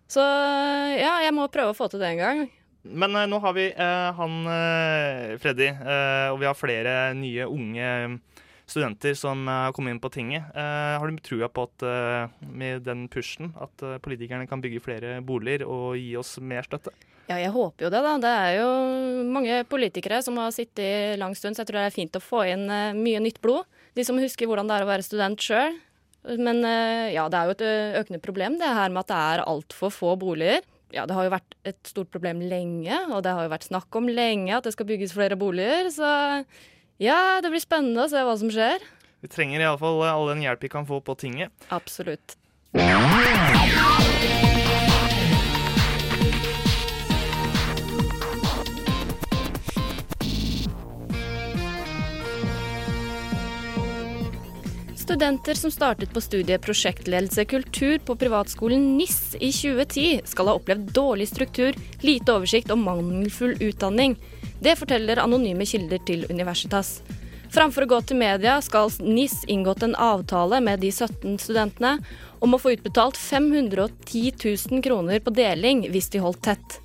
Så 0.08 0.24
ja, 0.24 1.18
jeg 1.26 1.34
må 1.36 1.50
prøve 1.52 1.74
å 1.74 1.76
få 1.76 1.90
til 1.92 2.00
det 2.00 2.14
en 2.14 2.22
gang. 2.22 2.46
Men 2.88 3.12
nå 3.28 3.40
har 3.42 3.52
vi 3.52 3.66
uh, 3.74 4.14
han 4.16 4.36
Freddy, 5.42 5.66
og 6.32 6.38
vi 6.40 6.46
har 6.48 6.56
flere 6.56 6.94
nye 7.18 7.44
unge 7.50 7.90
studenter 8.68 9.16
som 9.16 9.46
har 9.48 9.74
kommet 9.76 9.94
inn 9.94 10.02
på 10.02 10.10
tinget. 10.12 10.48
Eh, 10.54 10.94
har 11.00 11.08
du 11.08 11.20
trua 11.24 11.48
på 11.48 11.64
at 11.68 11.84
eh, 11.86 12.34
med 12.52 12.84
den 12.86 13.06
pushen 13.12 13.52
at 13.60 13.84
eh, 13.84 13.98
politikerne 14.04 14.48
kan 14.48 14.62
bygge 14.64 14.82
flere 14.84 15.18
boliger 15.24 15.66
og 15.66 15.96
gi 15.98 16.12
oss 16.20 16.36
mer 16.40 16.66
støtte? 16.66 16.92
Ja, 17.28 17.36
jeg 17.36 17.52
håper 17.52 17.86
jo 17.86 17.90
det, 17.92 18.00
da. 18.04 18.14
Det 18.22 18.30
er 18.44 18.54
jo 18.62 18.68
mange 19.28 19.60
politikere 19.68 20.22
som 20.24 20.38
har 20.40 20.54
sittet 20.54 21.18
lang 21.20 21.34
stund, 21.36 21.56
så 21.56 21.64
jeg 21.64 21.70
tror 21.70 21.82
det 21.82 21.90
er 21.90 21.98
fint 21.98 22.16
å 22.16 22.24
få 22.24 22.46
inn 22.48 22.64
mye 22.96 23.20
nytt 23.20 23.42
blod. 23.44 23.68
De 23.96 24.04
som 24.06 24.16
husker 24.20 24.48
hvordan 24.48 24.70
det 24.70 24.78
er 24.78 24.86
å 24.86 24.88
være 24.88 25.04
student 25.04 25.44
sjøl. 25.44 25.76
Men 26.40 26.64
ja, 27.12 27.26
det 27.30 27.36
er 27.36 27.48
jo 27.50 27.54
et 27.54 27.66
økende 28.00 28.20
problem 28.24 28.56
det 28.60 28.72
her 28.72 28.88
med 28.92 29.04
at 29.04 29.12
det 29.12 29.20
er 29.20 29.44
altfor 29.44 29.92
få 29.92 30.14
boliger. 30.20 30.64
Ja, 30.88 31.04
det 31.04 31.18
har 31.18 31.26
jo 31.26 31.34
vært 31.34 31.56
et 31.68 31.80
stort 31.84 32.08
problem 32.14 32.40
lenge, 32.48 32.96
og 33.12 33.20
det 33.24 33.36
har 33.36 33.44
jo 33.44 33.52
vært 33.52 33.68
snakk 33.68 34.00
om 34.00 34.08
lenge 34.08 34.56
at 34.56 34.64
det 34.64 34.72
skal 34.72 34.88
bygges 34.88 35.12
flere 35.12 35.36
boliger. 35.36 35.92
Så 35.92 36.08
ja, 36.98 37.38
det 37.42 37.50
blir 37.52 37.62
spennende 37.62 38.02
å 38.02 38.10
se 38.10 38.22
hva 38.26 38.34
som 38.38 38.50
skjer. 38.50 38.82
Vi 39.22 39.30
trenger 39.30 39.62
iallfall 39.62 40.02
all 40.02 40.28
den 40.32 40.42
hjelp 40.42 40.64
vi 40.66 40.70
kan 40.72 40.86
få 40.86 40.98
på 41.02 41.14
tinget. 41.18 41.54
Absolutt. 41.70 42.34
Studenter 54.98 55.54
som 55.54 55.70
startet 55.70 56.10
på 56.12 56.20
studiet 56.20 56.66
prosjektledelse 56.66 57.46
kultur 57.48 58.02
på 58.04 58.18
privatskolen 58.18 58.98
NIS 58.98 59.38
i 59.38 59.52
2010, 59.54 60.26
skal 60.28 60.50
ha 60.50 60.58
opplevd 60.58 60.90
dårlig 60.92 61.30
struktur, 61.30 61.78
lite 62.02 62.34
oversikt 62.34 62.74
og 62.74 62.82
mangelfull 62.82 63.54
utdanning. 63.62 64.18
Det 64.60 64.74
forteller 64.78 65.20
anonyme 65.22 65.66
kilder 65.66 66.02
til 66.06 66.26
Universitas. 66.30 66.98
Framfor 67.54 67.86
å 67.86 67.90
gå 67.94 68.00
til 68.04 68.18
media 68.20 68.58
skal 68.60 68.90
NIS 69.00 69.40
inngått 69.48 69.84
en 69.86 69.96
avtale 69.96 70.60
med 70.60 70.82
de 70.84 70.90
17 70.92 71.38
studentene 71.40 71.94
om 72.44 72.54
å 72.54 72.60
få 72.60 72.74
utbetalt 72.74 73.16
510 73.16 74.34
000 74.44 74.84
kroner 74.84 75.22
på 75.24 75.32
deling 75.32 75.86
hvis 75.92 76.10
de 76.12 76.20
holdt 76.22 76.42
tett. 76.50 76.78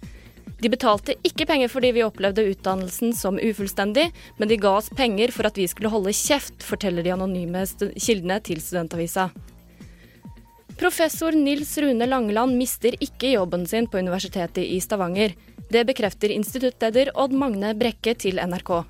De 0.63 0.71
betalte 0.71 1.17
ikke 1.27 1.43
penger 1.49 1.67
fordi 1.67 1.89
vi 1.97 2.05
opplevde 2.05 2.45
utdannelsen 2.47 3.11
som 3.17 3.35
ufullstendig, 3.35 4.05
men 4.37 4.47
de 4.47 4.55
ga 4.55 4.77
oss 4.77 4.87
penger 4.95 5.33
for 5.35 5.49
at 5.49 5.57
vi 5.59 5.65
skulle 5.67 5.91
holde 5.91 6.13
kjeft, 6.15 6.63
forteller 6.63 7.03
de 7.03 7.11
anonyme 7.11 7.65
kildene 7.97 8.37
til 8.47 8.63
Studentavisa. 8.63 9.27
Professor 10.79 11.35
Nils 11.35 11.75
Rune 11.83 12.07
Langeland 12.07 12.55
mister 12.57 12.95
ikke 13.03 13.33
jobben 13.33 13.67
sin 13.67 13.89
på 13.91 13.99
Universitetet 13.99 14.63
i 14.63 14.79
Stavanger. 14.81 15.35
Det 15.71 15.85
bekrefter 15.85 16.29
instituttleder 16.33 17.11
Odd 17.15 17.33
Magne 17.33 17.73
Brekke 17.77 18.15
til 18.19 18.41
NRK. 18.41 18.83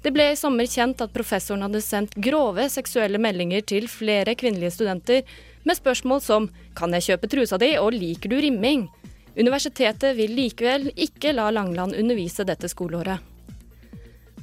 Det 0.00 0.12
ble 0.16 0.30
i 0.32 0.36
sommer 0.38 0.68
kjent 0.68 1.02
at 1.04 1.12
professoren 1.12 1.64
hadde 1.66 1.82
sendt 1.84 2.14
grove 2.24 2.64
seksuelle 2.72 3.20
meldinger 3.20 3.64
til 3.68 3.88
flere 3.90 4.32
kvinnelige 4.38 4.72
studenter 4.78 5.22
med 5.64 5.76
spørsmål 5.76 6.20
som 6.20 6.48
'Kan 6.74 6.92
jeg 6.92 7.02
kjøpe 7.02 7.28
trusa 7.28 7.58
di?' 7.58 7.76
og 7.76 7.92
'Liker 7.92 8.28
du 8.28 8.36
rimming?' 8.36 8.88
Universitetet 9.36 10.16
vil 10.16 10.30
likevel 10.30 10.90
ikke 10.96 11.32
la 11.32 11.50
Langeland 11.50 11.94
undervise 11.94 12.44
dette 12.44 12.68
skoleåret. 12.68 13.20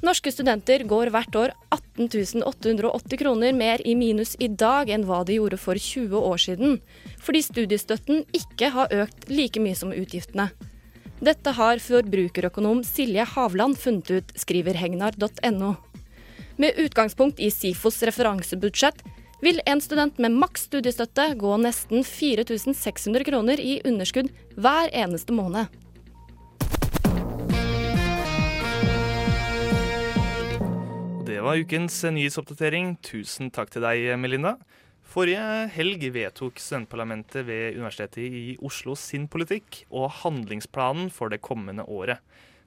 Norske 0.04 0.32
studenter 0.32 0.86
går 0.86 1.10
hvert 1.10 1.36
år 1.36 1.52
18 1.74 2.44
880 2.46 3.18
kroner 3.18 3.54
mer 3.54 3.82
i 3.84 3.96
minus 3.96 4.36
i 4.40 4.48
dag 4.48 4.90
enn 4.90 5.06
hva 5.06 5.24
de 5.26 5.40
gjorde 5.40 5.58
for 5.58 5.74
20 5.74 6.14
år 6.14 6.38
siden, 6.38 6.80
fordi 7.20 7.42
studiestøtten 7.42 8.26
ikke 8.32 8.70
har 8.70 8.94
økt 8.94 9.30
like 9.30 9.60
mye 9.60 9.76
som 9.76 9.90
utgiftene. 9.90 10.52
Dette 11.18 11.50
har 11.58 11.80
forbrukerøkonom 11.82 12.84
Silje 12.86 13.24
Havland 13.26 13.80
funnet 13.82 14.10
ut, 14.14 14.34
skriver 14.38 14.78
hegnar.no. 14.78 15.72
Med 16.62 16.78
utgangspunkt 16.78 17.42
i 17.42 17.50
SIFOs 17.50 18.04
referansebudsjett 18.06 19.02
vil 19.42 19.58
en 19.66 19.82
student 19.82 20.22
med 20.22 20.36
maks 20.38 20.68
studiestøtte 20.70 21.32
gå 21.42 21.56
nesten 21.64 22.06
4600 22.06 23.26
kroner 23.26 23.58
i 23.58 23.80
underskudd 23.90 24.30
hver 24.62 24.94
eneste 24.94 25.34
måned. 25.34 25.74
Det 31.26 31.42
var 31.42 31.58
ukens 31.58 31.98
nyhetsoppdatering. 32.14 32.94
Tusen 33.02 33.50
takk 33.50 33.74
til 33.74 33.82
deg, 33.90 34.06
Melinda. 34.22 34.60
Forrige 35.08 35.70
helg 35.72 36.02
vedtok 36.12 36.60
studentparlamentet 36.60 37.46
ved 37.48 37.78
Universitetet 37.78 38.26
i 38.28 38.58
Oslo 38.66 38.96
sin 39.00 39.30
politikk 39.32 39.86
og 39.88 40.12
handlingsplanen 40.20 41.08
for 41.14 41.32
det 41.32 41.40
kommende 41.46 41.86
året. 41.88 42.20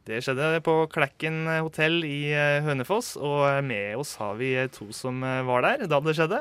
Det 0.09 0.23
skjedde 0.25 0.63
på 0.65 0.75
Klekken 0.91 1.45
hotell 1.61 2.01
i 2.09 2.33
eh, 2.33 2.63
Hønefoss, 2.65 3.13
og 3.21 3.61
med 3.67 4.01
oss 4.01 4.15
har 4.19 4.39
vi 4.41 4.55
to 4.73 4.89
som 4.97 5.21
eh, 5.23 5.43
var 5.45 5.67
der 5.67 5.85
da 5.91 6.01
det 6.01 6.17
skjedde. 6.17 6.41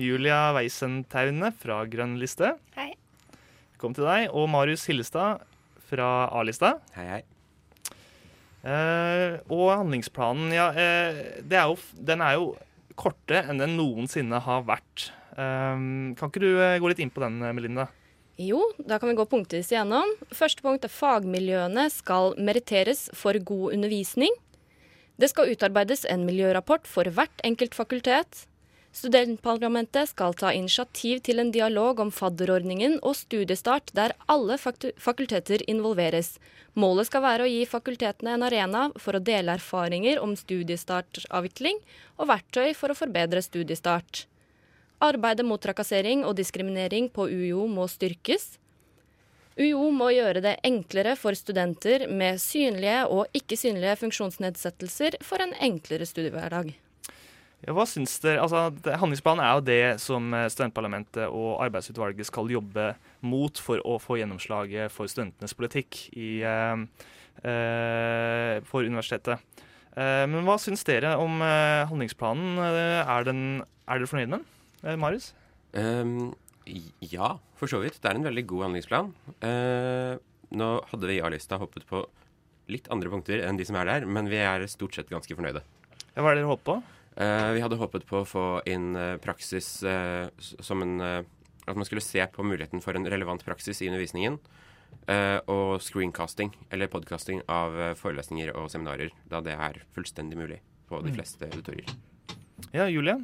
Julia 0.00 0.50
Weisentaune 0.54 1.50
fra 1.56 1.80
Grønn 1.88 2.18
liste. 2.20 2.52
Hei. 2.76 2.92
Kom 3.80 3.96
til 3.96 4.04
deg. 4.04 4.28
Og 4.36 4.44
Marius 4.52 4.84
Hillestad 4.90 5.40
fra 5.88 6.10
A-lista. 6.36 6.74
Hei, 6.94 7.06
hei. 7.16 7.22
Eh, 8.60 9.38
og 9.48 9.70
handlingsplanen, 9.72 10.52
ja, 10.52 10.68
eh, 10.76 11.40
det 11.40 11.56
er 11.56 11.72
jo, 11.72 11.80
den 11.96 12.20
er 12.20 12.36
jo 12.36 12.52
kortere 13.00 13.46
enn 13.48 13.64
den 13.64 13.78
noensinne 13.80 14.42
har 14.44 14.68
vært. 14.68 15.08
Eh, 15.32 15.80
kan 16.18 16.30
ikke 16.30 16.42
du 16.42 16.50
eh, 16.58 16.78
gå 16.82 16.90
litt 16.90 17.02
inn 17.02 17.12
på 17.14 17.22
den, 17.24 17.40
eh, 17.42 17.54
Melinda? 17.56 17.88
Jo, 18.40 18.60
da 18.78 18.98
kan 18.98 19.10
vi 19.10 19.18
gå 19.18 19.26
punktvis 19.28 19.72
igjennom. 19.74 20.14
Første 20.32 20.64
punkt 20.64 20.86
er 20.86 20.92
fagmiljøene 20.92 21.90
skal 21.92 22.32
meritteres 22.40 23.10
for 23.12 23.36
god 23.36 23.74
undervisning. 23.76 24.32
Det 25.20 25.28
skal 25.28 25.50
utarbeides 25.52 26.06
en 26.08 26.24
miljørapport 26.24 26.88
for 26.88 27.10
hvert 27.12 27.42
enkelt 27.44 27.76
fakultet. 27.76 28.46
Studentparlamentet 28.96 30.08
skal 30.10 30.32
ta 30.34 30.50
initiativ 30.56 31.20
til 31.22 31.38
en 31.38 31.52
dialog 31.54 32.00
om 32.02 32.08
fadderordningen 32.10 32.96
og 33.06 33.14
studiestart 33.14 33.92
der 33.94 34.16
alle 34.26 34.56
fakulteter 34.58 35.62
involveres. 35.70 36.38
Målet 36.74 37.10
skal 37.10 37.22
være 37.22 37.44
å 37.44 37.52
gi 37.52 37.68
fakultetene 37.70 38.34
en 38.34 38.46
arena 38.48 38.88
for 38.96 39.14
å 39.14 39.22
dele 39.22 39.54
erfaringer 39.60 40.18
om 40.24 40.34
studiestartavvikling 40.38 41.78
og 42.16 42.32
verktøy 42.32 42.72
for 42.74 42.90
å 42.90 42.98
forbedre 42.98 43.44
studiestart. 43.44 44.24
Arbeidet 45.00 45.46
mot 45.48 45.62
trakassering 45.62 46.26
og 46.28 46.34
diskriminering 46.36 47.08
på 47.12 47.24
UiO 47.30 47.64
må 47.72 47.86
styrkes. 47.88 48.58
UiO 49.56 49.88
må 49.92 50.10
gjøre 50.12 50.42
det 50.44 50.58
enklere 50.64 51.14
for 51.16 51.36
studenter 51.36 52.04
med 52.08 52.40
synlige 52.40 53.02
og 53.08 53.32
ikke-synlige 53.36 53.96
funksjonsnedsettelser 54.02 55.16
for 55.24 55.40
en 55.44 55.56
enklere 55.60 56.08
studiehverdag. 56.08 56.74
Ja, 57.60 57.74
hva 57.76 57.84
syns 57.88 58.14
dere? 58.22 58.40
Altså, 58.40 58.70
handlingsplanen 59.00 59.44
er 59.44 59.56
jo 59.56 59.64
det 59.66 59.80
som 60.00 60.30
eh, 60.32 60.46
studentparlamentet 60.52 61.26
og 61.28 61.58
arbeidsutvalget 61.66 62.28
skal 62.28 62.48
jobbe 62.48 62.86
mot 63.20 63.60
for 63.60 63.82
å 63.84 63.98
få 64.00 64.16
gjennomslaget 64.20 64.92
for 64.94 65.10
studentenes 65.12 65.52
politikk 65.58 65.98
i, 66.16 66.30
eh, 66.40 67.10
eh, 67.44 68.54
for 68.68 68.88
universitetet. 68.88 69.44
Eh, 69.92 70.24
men 70.30 70.48
hva 70.48 70.56
syns 70.62 70.86
dere 70.88 71.12
om 71.20 71.42
handlingsplanen? 71.44 72.56
Er, 72.64 73.28
den, 73.28 73.44
er 73.84 74.00
dere 74.00 74.08
fornøyd 74.08 74.32
med 74.32 74.38
den? 74.38 74.48
Eh, 74.84 74.96
Marius? 74.96 75.32
Um, 75.76 76.32
ja, 77.04 77.34
for 77.58 77.70
så 77.70 77.80
vidt. 77.82 77.98
Det 78.00 78.10
er 78.10 78.18
en 78.18 78.26
veldig 78.26 78.46
god 78.50 78.66
handlingsplan. 78.68 79.12
Uh, 79.42 80.14
nå 80.56 80.70
hadde 80.90 81.10
vi 81.10 81.18
i 81.18 81.22
A-lista 81.24 81.58
hoppet 81.60 81.86
på 81.88 82.04
litt 82.70 82.88
andre 82.94 83.10
punkter 83.10 83.42
enn 83.46 83.58
de 83.58 83.66
som 83.66 83.76
er 83.80 83.88
der, 83.88 84.06
men 84.06 84.28
vi 84.30 84.38
er 84.42 84.64
stort 84.70 84.94
sett 84.94 85.10
ganske 85.10 85.34
fornøyde. 85.36 85.62
Ja, 86.14 86.22
hva 86.22 86.30
er 86.32 86.38
det 86.38 86.42
dere 86.44 86.52
håpet 86.52 86.66
på? 86.70 86.78
Uh, 87.20 87.50
vi 87.56 87.62
hadde 87.64 87.78
håpet 87.80 88.06
på 88.08 88.20
å 88.22 88.28
få 88.28 88.44
inn 88.70 88.94
praksis 89.22 89.80
uh, 89.84 90.30
som 90.38 90.82
en 90.86 90.96
At 91.68 91.76
man 91.76 91.84
skulle 91.84 92.02
se 92.02 92.22
på 92.32 92.42
muligheten 92.42 92.80
for 92.82 92.96
en 92.96 93.04
relevant 93.06 93.42
praksis 93.44 93.82
i 93.82 93.88
undervisningen. 93.90 94.40
og 95.46 95.80
screencasting, 95.82 96.50
eller 96.70 96.88
podcasting, 96.90 97.42
av 97.48 97.94
forelesninger 97.98 98.50
og 98.56 98.70
seminarer. 98.70 99.10
Da 99.28 99.40
det 99.40 99.52
er 99.54 99.82
fullstendig 99.94 100.36
mulig 100.38 100.60
på 100.88 101.00
de 101.02 101.10
Mm. 101.10 101.14
fleste 101.16 101.46
auditorier. 101.46 101.86
Ja, 102.72 102.86
Julie? 102.86 103.14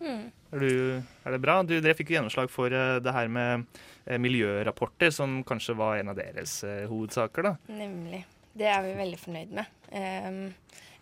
Mm. 0.00 0.30
Er, 0.50 0.64
du, 0.64 1.02
er 1.24 1.34
det 1.34 1.40
bra? 1.44 1.60
Du, 1.62 1.74
dere 1.76 1.94
fikk 1.96 2.10
jo 2.10 2.18
gjennomslag 2.18 2.50
for 2.52 2.72
eh, 2.74 2.98
det 3.04 3.14
her 3.14 3.28
med 3.32 3.66
eh, 4.06 4.18
miljørapporter, 4.22 5.12
som 5.14 5.40
kanskje 5.46 5.76
var 5.78 6.00
en 6.00 6.12
av 6.12 6.18
deres 6.18 6.60
eh, 6.66 6.86
hovedsaker, 6.90 7.50
da. 7.50 7.56
Nemlig. 7.70 8.24
Det 8.56 8.66
er 8.66 8.82
vi 8.82 8.96
veldig 8.98 9.18
fornøyd 9.20 9.52
med. 9.60 9.76
Um, 9.94 10.40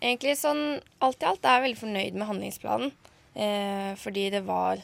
egentlig 0.03 0.35
sånn 0.37 0.63
alt 1.05 1.23
i 1.25 1.29
alt 1.31 1.47
er 1.47 1.57
jeg 1.57 1.65
veldig 1.69 1.81
fornøyd 1.81 2.19
med 2.19 2.29
handlingsplanen. 2.29 2.93
eh, 3.39 3.93
fordi 3.97 4.29
det 4.35 4.43
var 4.45 4.83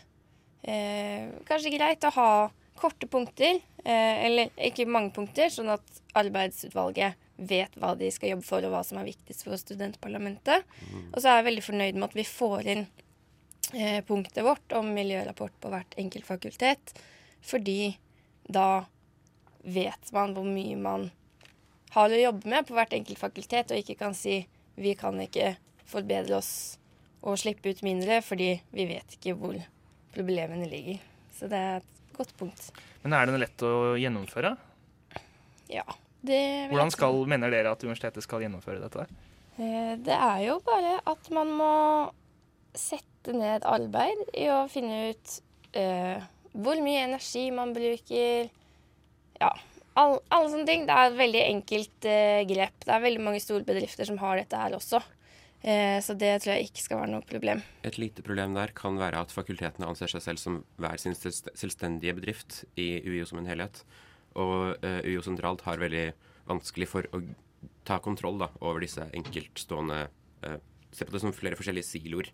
eh, 0.63 1.29
kanskje 1.49 1.75
greit 1.75 2.07
å 2.09 2.15
ha 2.15 2.31
korte 2.81 3.09
punkter, 3.11 3.61
eh, 3.85 4.17
eller 4.27 4.55
ikke 4.71 4.89
mange 4.89 5.13
punkter, 5.15 5.53
sånn 5.53 5.75
at 5.75 6.03
arbeidsutvalget 6.17 7.21
vet 7.37 7.75
hva 7.83 7.95
de 7.99 8.09
skal 8.15 8.35
jobbe 8.35 8.47
for, 8.47 8.65
og 8.65 8.73
hva 8.73 8.83
som 8.87 9.01
er 9.01 9.09
viktigst 9.11 9.45
for 9.45 9.59
studentparlamentet. 9.59 10.63
Og 11.11 11.19
så 11.19 11.33
er 11.33 11.41
jeg 11.41 11.49
veldig 11.49 11.65
fornøyd 11.67 11.99
med 11.99 12.07
at 12.07 12.15
vi 12.15 12.25
får 12.29 12.69
inn 12.71 12.85
punktet 14.07 14.45
vårt 14.47 14.73
om 14.79 14.93
miljørapport 14.95 15.55
på 15.61 15.71
hvert 15.73 15.95
enkelt 16.01 16.27
fakultet, 16.29 16.95
fordi 17.45 17.95
da 18.47 18.85
vet 19.65 20.13
man 20.13 20.35
hvor 20.37 20.47
mye 20.47 20.77
man 20.79 21.09
har 21.95 22.11
å 22.13 22.19
jobbe 22.21 22.51
med 22.51 22.67
på 22.69 22.75
hvert 22.77 22.93
enkelt 22.97 23.21
fakultet, 23.21 23.71
og 23.73 23.81
ikke 23.81 23.99
kan 24.01 24.15
si 24.19 24.41
vi 24.77 24.95
kan 24.99 25.19
ikke 25.23 25.55
forbedre 25.89 26.39
oss 26.41 26.53
og 27.25 27.39
slippe 27.41 27.71
ut 27.73 27.83
mindre, 27.87 28.19
fordi 28.25 28.51
vi 28.75 28.87
vet 28.91 29.17
ikke 29.17 29.37
hvor 29.39 29.57
problemene 30.15 30.67
ligger. 30.69 30.99
Så 31.35 31.49
det 31.51 31.59
er 31.59 31.77
et 31.81 32.17
godt 32.17 32.35
punkt. 32.39 32.67
Men 33.05 33.15
er 33.17 33.31
den 33.31 33.41
lett 33.41 33.65
å 33.65 33.95
gjennomføre? 34.01 34.55
Ja. 35.73 35.85
Det, 36.25 36.41
Hvordan 36.71 36.93
skal, 36.93 37.19
mener 37.29 37.53
dere 37.53 37.73
at 37.75 37.83
universitetet 37.85 38.25
skal 38.25 38.45
gjennomføre 38.45 38.81
dette? 38.81 39.07
Eh, 39.59 39.95
Det 40.01 40.15
er 40.15 40.45
jo 40.47 40.59
bare 40.65 40.99
at 41.05 41.31
man 41.35 41.51
må 41.57 41.73
sette 42.75 43.14
ned 43.33 43.65
arbeid 43.65 44.27
i 44.37 44.49
å 44.53 44.65
finne 44.69 45.15
ut 45.15 45.37
eh, 45.73 46.21
hvor 46.53 46.81
mye 46.85 47.07
energi 47.07 47.49
man 47.55 47.73
bruker. 47.75 48.51
Ja, 49.41 49.51
all, 49.99 50.19
alle 50.29 50.53
sånne 50.53 50.69
ting. 50.69 50.87
Det 50.87 50.95
er 50.95 51.11
et 51.11 51.19
veldig 51.19 51.43
enkelt 51.49 52.09
eh, 52.11 52.45
grep. 52.51 52.85
Det 52.85 52.95
er 52.95 53.05
veldig 53.07 53.25
mange 53.25 53.43
store 53.43 53.67
bedrifter 53.67 54.09
som 54.09 54.21
har 54.23 54.39
dette 54.41 54.61
her 54.61 54.77
også. 54.77 55.01
Eh, 55.65 55.97
så 56.05 56.13
det 56.21 56.35
tror 56.45 56.53
jeg 56.53 56.69
ikke 56.69 56.85
skal 56.85 57.01
være 57.01 57.13
noe 57.15 57.25
problem. 57.25 57.63
Et 57.89 57.97
lite 57.97 58.25
problem 58.25 58.57
der 58.57 58.75
kan 58.77 58.99
være 59.01 59.23
at 59.25 59.33
fakultetene 59.33 59.89
anser 59.89 60.13
seg 60.13 60.25
selv 60.27 60.43
som 60.43 60.61
hver 60.77 61.01
sin 61.01 61.17
selvstendige 61.17 62.17
bedrift 62.19 62.63
i 62.77 62.99
UiO 63.07 63.25
som 63.31 63.41
en 63.41 63.49
helhet. 63.49 63.81
Og 64.37 64.77
eh, 64.85 65.01
UiO 65.09 65.25
sentralt 65.25 65.65
har 65.65 65.81
veldig 65.81 66.11
vanskelig 66.51 66.91
for 66.91 67.09
å 67.17 67.23
ta 67.89 67.97
kontroll 68.05 68.37
da, 68.43 68.51
over 68.61 68.85
disse 68.85 69.09
enkeltstående 69.17 70.07
eh, 70.45 70.61
Se 70.95 71.03
på 71.03 71.11
det 71.11 71.25
som 71.25 71.33
flere 71.35 71.57
forskjellige 71.59 71.89
siloer 71.89 72.29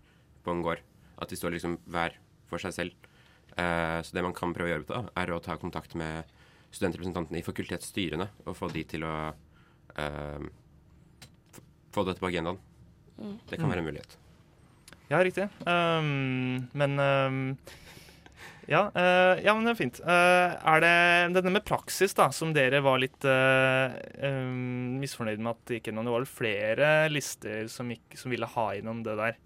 på 0.45 0.55
en 0.55 0.63
gård. 0.65 0.83
At 1.21 1.33
de 1.33 1.39
står 1.39 1.57
liksom 1.57 1.79
hver 1.91 2.17
for 2.51 2.63
seg 2.63 2.75
selv. 2.77 3.11
Eh, 3.57 3.99
så 4.05 4.17
det 4.17 4.25
man 4.25 4.37
kan 4.37 4.55
prøve 4.57 4.71
å 4.71 4.75
gjøre, 4.75 4.89
da, 4.89 5.03
er 5.21 5.35
å 5.35 5.43
ta 5.45 5.57
kontakt 5.61 5.97
med 5.99 6.29
studentrepresentantene 6.71 7.41
i 7.41 7.45
fakultetsstyrene 7.47 8.29
og 8.47 8.57
få 8.59 8.71
de 8.73 8.85
til 8.93 9.05
å 9.07 9.15
eh, 9.99 10.49
få 11.95 12.07
dette 12.07 12.23
på 12.23 12.31
agendaen. 12.31 12.61
Mm. 13.21 13.37
Det 13.51 13.59
kan 13.59 13.71
være 13.71 13.83
en 13.83 13.91
mulighet. 13.91 14.17
Ja, 15.11 15.19
riktig. 15.27 15.49
Um, 15.67 16.69
men 16.79 16.95
um, 17.03 17.39
ja, 18.71 18.85
eh, 18.95 19.41
ja, 19.43 19.53
men 19.57 19.67
det 19.67 19.73
er 19.73 19.81
fint. 19.81 19.99
Uh, 20.07 20.55
er 20.55 20.83
det 20.85 20.95
denne 21.35 21.57
med 21.57 21.67
praksis, 21.67 22.15
da, 22.15 22.29
som 22.35 22.53
dere 22.55 22.79
var 22.87 23.01
litt 23.03 23.27
uh, 23.27 23.91
um, 24.23 25.01
misfornøyd 25.03 25.43
med 25.43 25.51
at 25.57 25.65
det 25.67 25.81
gikk 25.81 25.91
gjennom? 25.91 26.07
Det 26.07 26.15
var 26.15 26.23
vel 26.23 26.31
flere 26.31 26.91
lister 27.11 27.67
som, 27.73 27.91
gikk, 27.91 28.15
som 28.21 28.31
ville 28.31 28.49
ha 28.55 28.69
innom 28.79 29.03
det 29.07 29.19
der. 29.19 29.41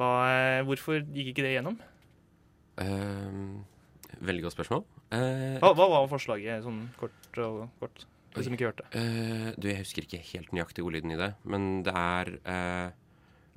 Hva, 0.00 0.12
eh, 0.32 0.62
hvorfor 0.64 1.02
gikk 1.02 1.34
ikke 1.34 1.44
det 1.44 1.56
gjennom? 1.58 1.76
Uh, 2.80 3.60
veldig 4.24 4.46
godt 4.46 4.56
spørsmål. 4.56 4.86
Uh, 5.12 5.58
Hva, 5.60 5.74
hva 5.76 5.90
var 5.92 6.08
forslaget, 6.08 6.64
sånn 6.64 6.86
kort 6.96 7.40
og 7.44 7.66
kort? 7.82 8.06
De 8.32 8.44
som 8.46 8.54
ikke 8.54 8.70
hørte. 8.70 8.86
Uh, 8.94 9.50
du, 9.60 9.68
jeg 9.68 9.82
husker 9.82 10.06
ikke 10.06 10.22
helt 10.30 10.54
nøyaktig 10.56 10.86
ordlyden 10.86 11.12
i 11.12 11.18
det, 11.20 11.34
men 11.44 11.82
det 11.84 11.92
er 11.92 12.30
eh, 12.38 12.96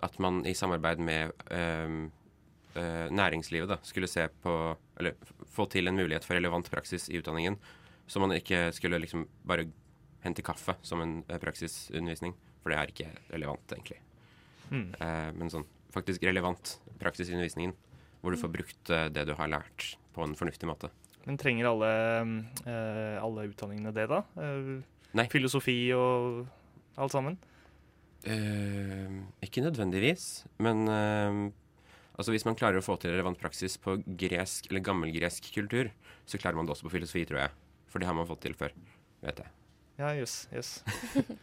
at 0.03 0.19
man 0.19 0.41
i 0.49 0.55
samarbeid 0.57 0.99
med 0.99 1.31
eh, 1.53 3.07
næringslivet 3.13 3.69
da, 3.69 3.77
skulle 3.85 4.09
se 4.09 4.27
på 4.43 4.53
Eller 4.99 5.15
få 5.53 5.65
til 5.69 5.87
en 5.87 5.95
mulighet 5.95 6.25
for 6.25 6.35
relevant 6.37 6.69
praksis 6.69 7.07
i 7.09 7.17
utdanningen. 7.17 7.55
Så 8.07 8.19
man 8.19 8.33
ikke 8.35 8.71
skulle 8.75 8.99
liksom 8.99 9.27
bare 9.47 9.69
hente 10.23 10.43
kaffe 10.45 10.75
som 10.81 11.01
en 11.01 11.23
eh, 11.29 11.39
praksisundervisning. 11.41 12.35
For 12.61 12.71
det 12.71 12.77
er 12.77 12.91
ikke 12.91 13.09
relevant, 13.33 13.73
egentlig. 13.73 13.99
Mm. 14.69 14.93
Eh, 14.99 15.31
men 15.37 15.49
sånn 15.53 15.65
faktisk 15.93 16.25
relevant 16.25 16.77
praksis 17.01 17.29
i 17.29 17.37
undervisningen. 17.37 17.75
Hvor 18.23 18.33
du 18.33 18.39
får 18.39 18.51
brukt 18.53 18.91
eh, 18.93 19.09
det 19.13 19.25
du 19.27 19.33
har 19.37 19.51
lært, 19.51 19.93
på 20.15 20.23
en 20.23 20.35
fornuftig 20.37 20.69
måte. 20.69 20.91
Men 21.23 21.39
trenger 21.39 21.69
alle, 21.69 21.89
eh, 22.67 23.17
alle 23.23 23.47
utdanningene 23.49 23.93
det, 23.95 24.07
da? 24.11 24.23
Eh, 24.39 24.75
Nei. 25.13 25.27
Filosofi 25.31 25.77
og 25.95 26.45
alt 26.99 27.13
sammen? 27.13 27.37
Uh, 28.23 29.25
ikke 29.43 29.59
nødvendigvis, 29.65 30.45
men 30.63 30.85
uh, 30.87 31.51
altså 32.15 32.31
hvis 32.31 32.45
man 32.47 32.55
klarer 32.55 32.79
å 32.79 32.85
få 32.85 32.95
til 32.95 33.11
relevant 33.11 33.35
praksis 33.41 33.75
på 33.83 33.97
gresk 34.07 34.69
eller 34.69 34.85
gammelgresk 34.85 35.49
kultur, 35.51 35.89
så 36.23 36.39
klarer 36.39 36.55
man 36.55 36.69
det 36.69 36.71
også 36.71 36.87
på 36.87 36.93
filosofi, 36.93 37.25
tror 37.27 37.41
jeg. 37.41 37.57
For 37.91 37.99
det 37.99 38.07
har 38.07 38.15
man 38.15 38.29
fått 38.29 38.45
til 38.45 38.55
før, 38.55 38.71
vet 39.27 39.43
jeg. 39.43 39.51
Ja, 39.99 40.13
jøss. 40.15 40.37
Yes, 40.55 40.71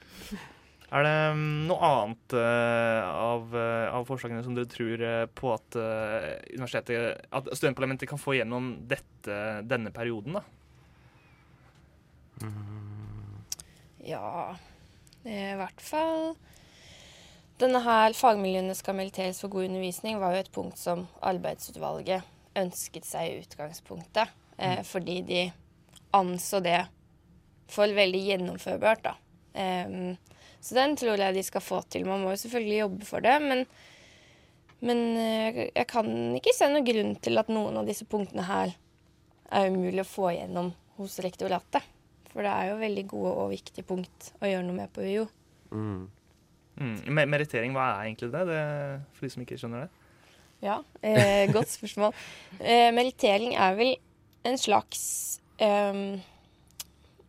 Er 0.91 1.05
det 1.07 1.17
mm, 1.39 1.67
noe 1.69 1.87
annet 1.87 2.35
eh, 2.35 3.09
av, 3.09 3.53
eh, 3.55 3.87
av 3.95 4.07
forslagene 4.09 4.43
som 4.43 4.57
du 4.57 4.65
tror 4.67 5.03
eh, 5.07 5.27
på 5.39 5.53
at 5.55 5.77
eh, 5.79 6.33
universitetet, 6.57 7.29
at 7.31 7.51
studentparlamentet 7.55 8.11
kan 8.11 8.19
få 8.19 8.35
gjennom 8.41 8.73
dette, 8.91 9.37
denne 9.71 9.93
perioden? 9.95 10.41
da? 10.41 10.45
Ja 14.01 14.57
I 15.29 15.41
hvert 15.61 15.83
fall 15.85 16.31
Denne 17.61 17.83
her 17.85 18.15
fagmiljøene 18.17 18.73
skal 18.79 18.97
militeres 18.97 19.43
for 19.43 19.53
god 19.53 19.69
undervisning, 19.69 20.17
var 20.17 20.33
jo 20.33 20.43
et 20.43 20.55
punkt 20.55 20.81
som 20.81 21.05
arbeidsutvalget 21.21 22.25
ønsket 22.57 23.05
seg 23.05 23.27
i 23.29 23.43
utgangspunktet. 23.43 24.33
Eh, 24.57 24.81
fordi 24.89 25.19
de 25.29 25.43
anså 26.17 26.63
det 26.65 26.79
for 27.71 27.93
veldig 27.95 28.23
gjennomførbart, 28.31 29.05
da. 29.05 29.13
Em, 29.53 30.17
så 30.61 30.77
den 30.77 30.97
tror 31.01 31.17
jeg 31.21 31.35
de 31.39 31.43
skal 31.47 31.63
få 31.65 31.81
til. 31.91 32.05
Man 32.09 32.21
må 32.25 32.35
jo 32.35 32.41
selvfølgelig 32.43 32.81
jobbe 32.83 33.07
for 33.09 33.25
det, 33.25 33.37
men, 33.43 33.65
men 34.85 35.01
eh, 35.17 35.61
jeg 35.75 35.87
kan 35.89 36.11
ikke 36.37 36.55
se 36.57 36.69
noen 36.71 36.85
grunn 36.87 37.15
til 37.25 37.41
at 37.41 37.49
noen 37.53 37.81
av 37.81 37.89
disse 37.89 38.05
punktene 38.09 38.45
her 38.49 38.75
er 39.51 39.71
umulig 39.73 40.05
å 40.05 40.09
få 40.09 40.29
igjennom 40.35 40.73
hos 41.01 41.17
rektoratet. 41.25 41.83
For 42.31 42.47
det 42.47 42.51
er 42.53 42.69
jo 42.71 42.77
veldig 42.79 43.07
gode 43.11 43.31
og 43.43 43.49
viktige 43.51 43.83
punkt 43.89 44.29
å 44.39 44.47
gjøre 44.47 44.63
noe 44.69 44.77
med 44.85 44.93
på 44.95 45.03
UiO. 45.03 45.25
Mm. 45.75 46.05
Mm. 46.81 46.99
me- 47.17 47.27
Merittering, 47.27 47.73
hva 47.75 47.89
er 47.97 48.05
egentlig 48.11 48.29
det? 48.33 48.45
det? 48.53 48.61
For 49.17 49.27
de 49.27 49.33
som 49.35 49.43
ikke 49.43 49.59
skjønner 49.59 49.87
det. 49.87 49.91
Ja, 50.63 50.77
eh, 51.03 51.49
godt 51.57 51.73
spørsmål. 51.73 52.15
Eh, 52.61 52.91
merittering 52.95 53.57
er 53.57 53.75
vel 53.81 53.95
en 54.47 54.61
slags 54.61 55.03
eh, 55.59 55.99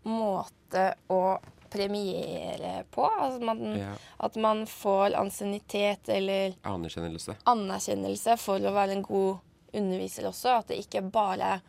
måte 0.07 0.85
å 1.11 1.21
premiere 1.71 2.83
på. 2.91 3.05
Altså 3.07 3.41
man, 3.45 3.61
Ja. 3.79 3.93
At 4.19 4.35
man 4.35 4.65
får 4.69 5.15
ansiennitet 5.17 6.09
eller 6.09 6.53
Anerkjennelse. 6.67 7.35
anerkjennelse 7.45 8.37
for 8.39 8.59
å 8.59 8.73
være 8.75 8.97
en 8.97 9.03
god 9.07 9.39
underviser 9.73 10.27
også. 10.29 10.57
At 10.59 10.67
det 10.71 10.81
ikke 10.85 11.01
bare 11.11 11.53
er 11.57 11.61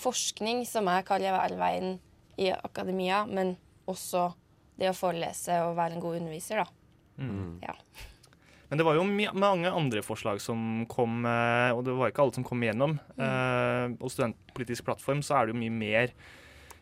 forskning 0.00 0.64
som 0.66 0.88
er 0.88 1.02
karriereveien 1.06 1.98
i 2.38 2.50
akademia, 2.52 3.26
men 3.28 3.56
også 3.90 4.30
det 4.78 4.88
å 4.90 4.96
forelese 4.96 5.58
og 5.66 5.76
være 5.76 5.98
en 5.98 6.00
god 6.00 6.20
underviser, 6.22 6.62
da. 6.62 6.64
Mm. 7.20 7.58
Ja. 7.62 7.74
Men 8.70 8.78
det 8.78 8.84
var 8.86 8.94
jo 8.94 9.02
mange 9.34 9.66
andre 9.68 10.00
forslag 10.00 10.38
som 10.40 10.86
kom, 10.88 11.24
eh, 11.26 11.72
og 11.74 11.82
det 11.84 11.92
var 11.98 12.12
ikke 12.12 12.22
alle 12.22 12.36
som 12.38 12.44
kom 12.46 12.62
igjennom. 12.62 12.94
Eh, 13.18 13.96
og 14.00 14.08
Studentpolitisk 14.14 14.86
plattform 14.86 15.20
så 15.26 15.40
er 15.40 15.46
det 15.46 15.54
jo 15.56 15.60
mye 15.60 15.74
mer 15.74 16.12